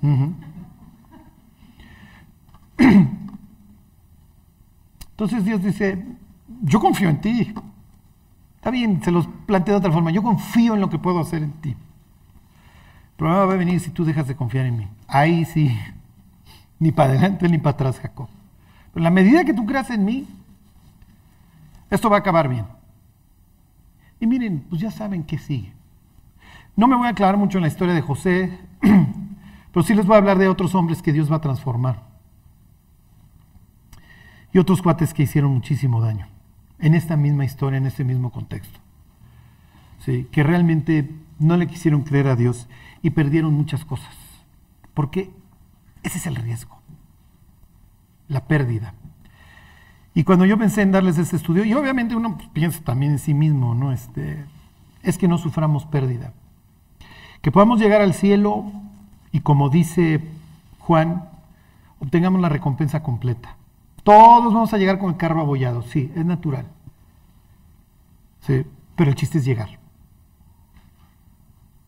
[5.10, 6.02] Entonces Dios dice,
[6.62, 7.54] yo confío en ti.
[8.66, 10.10] Está bien, se los planteo de otra forma.
[10.10, 11.68] Yo confío en lo que puedo hacer en ti.
[11.68, 14.88] El problema va a venir si tú dejas de confiar en mí.
[15.06, 15.78] Ahí sí,
[16.80, 18.28] ni para adelante ni para atrás, Jacob.
[18.92, 20.26] Pero la medida que tú creas en mí,
[21.90, 22.66] esto va a acabar bien.
[24.18, 25.72] Y miren, pues ya saben qué sigue.
[26.74, 30.16] No me voy a aclarar mucho en la historia de José, pero sí les voy
[30.16, 32.02] a hablar de otros hombres que Dios va a transformar.
[34.52, 36.26] Y otros cuates que hicieron muchísimo daño
[36.78, 38.78] en esta misma historia, en este mismo contexto.
[39.98, 42.68] Sí, que realmente no le quisieron creer a Dios
[43.02, 44.14] y perdieron muchas cosas.
[44.94, 45.30] Porque
[46.02, 46.78] ese es el riesgo,
[48.28, 48.94] la pérdida.
[50.14, 53.18] Y cuando yo pensé en darles este estudio, y obviamente uno pues, piensa también en
[53.18, 53.92] sí mismo, ¿no?
[53.92, 54.44] Este,
[55.02, 56.32] es que no suframos pérdida.
[57.42, 58.72] Que podamos llegar al cielo
[59.30, 60.22] y como dice
[60.78, 61.28] Juan,
[62.00, 63.56] obtengamos la recompensa completa.
[64.06, 66.68] Todos vamos a llegar con el carro abollado, sí, es natural.
[68.42, 69.80] Sí, pero el chiste es llegar.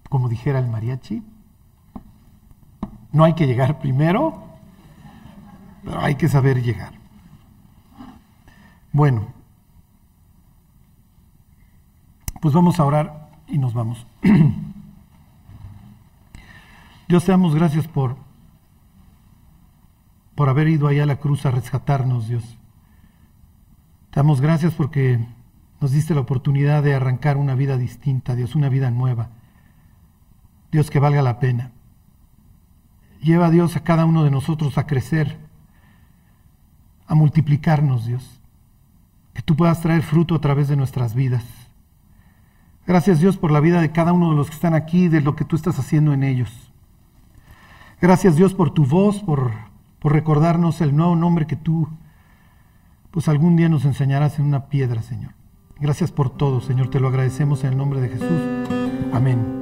[0.09, 1.23] Como dijera el mariachi,
[3.12, 4.43] no hay que llegar primero,
[5.85, 6.93] pero hay que saber llegar.
[8.91, 9.29] Bueno,
[12.41, 14.05] pues vamos a orar y nos vamos.
[17.07, 18.16] Dios te gracias por,
[20.39, 22.45] por haber ido allá a la cruz a rescatarnos, Dios.
[24.11, 25.18] Te damos gracias porque
[25.80, 29.30] nos diste la oportunidad de arrancar una vida distinta, Dios, una vida nueva.
[30.70, 31.72] Dios, que valga la pena.
[33.20, 35.39] Lleva a Dios a cada uno de nosotros a crecer,
[37.09, 38.41] a multiplicarnos, Dios.
[39.34, 41.43] Que tú puedas traer fruto a través de nuestras vidas.
[42.86, 45.34] Gracias, Dios, por la vida de cada uno de los que están aquí, de lo
[45.34, 46.70] que tú estás haciendo en ellos.
[48.01, 49.68] Gracias, Dios, por tu voz, por,
[50.01, 51.89] por recordarnos el nuevo nombre que tú,
[53.11, 55.33] pues algún día nos enseñarás en una piedra, Señor.
[55.81, 56.91] Gracias por todo, Señor.
[56.91, 58.43] Te lo agradecemos en el nombre de Jesús.
[59.13, 59.59] Amén.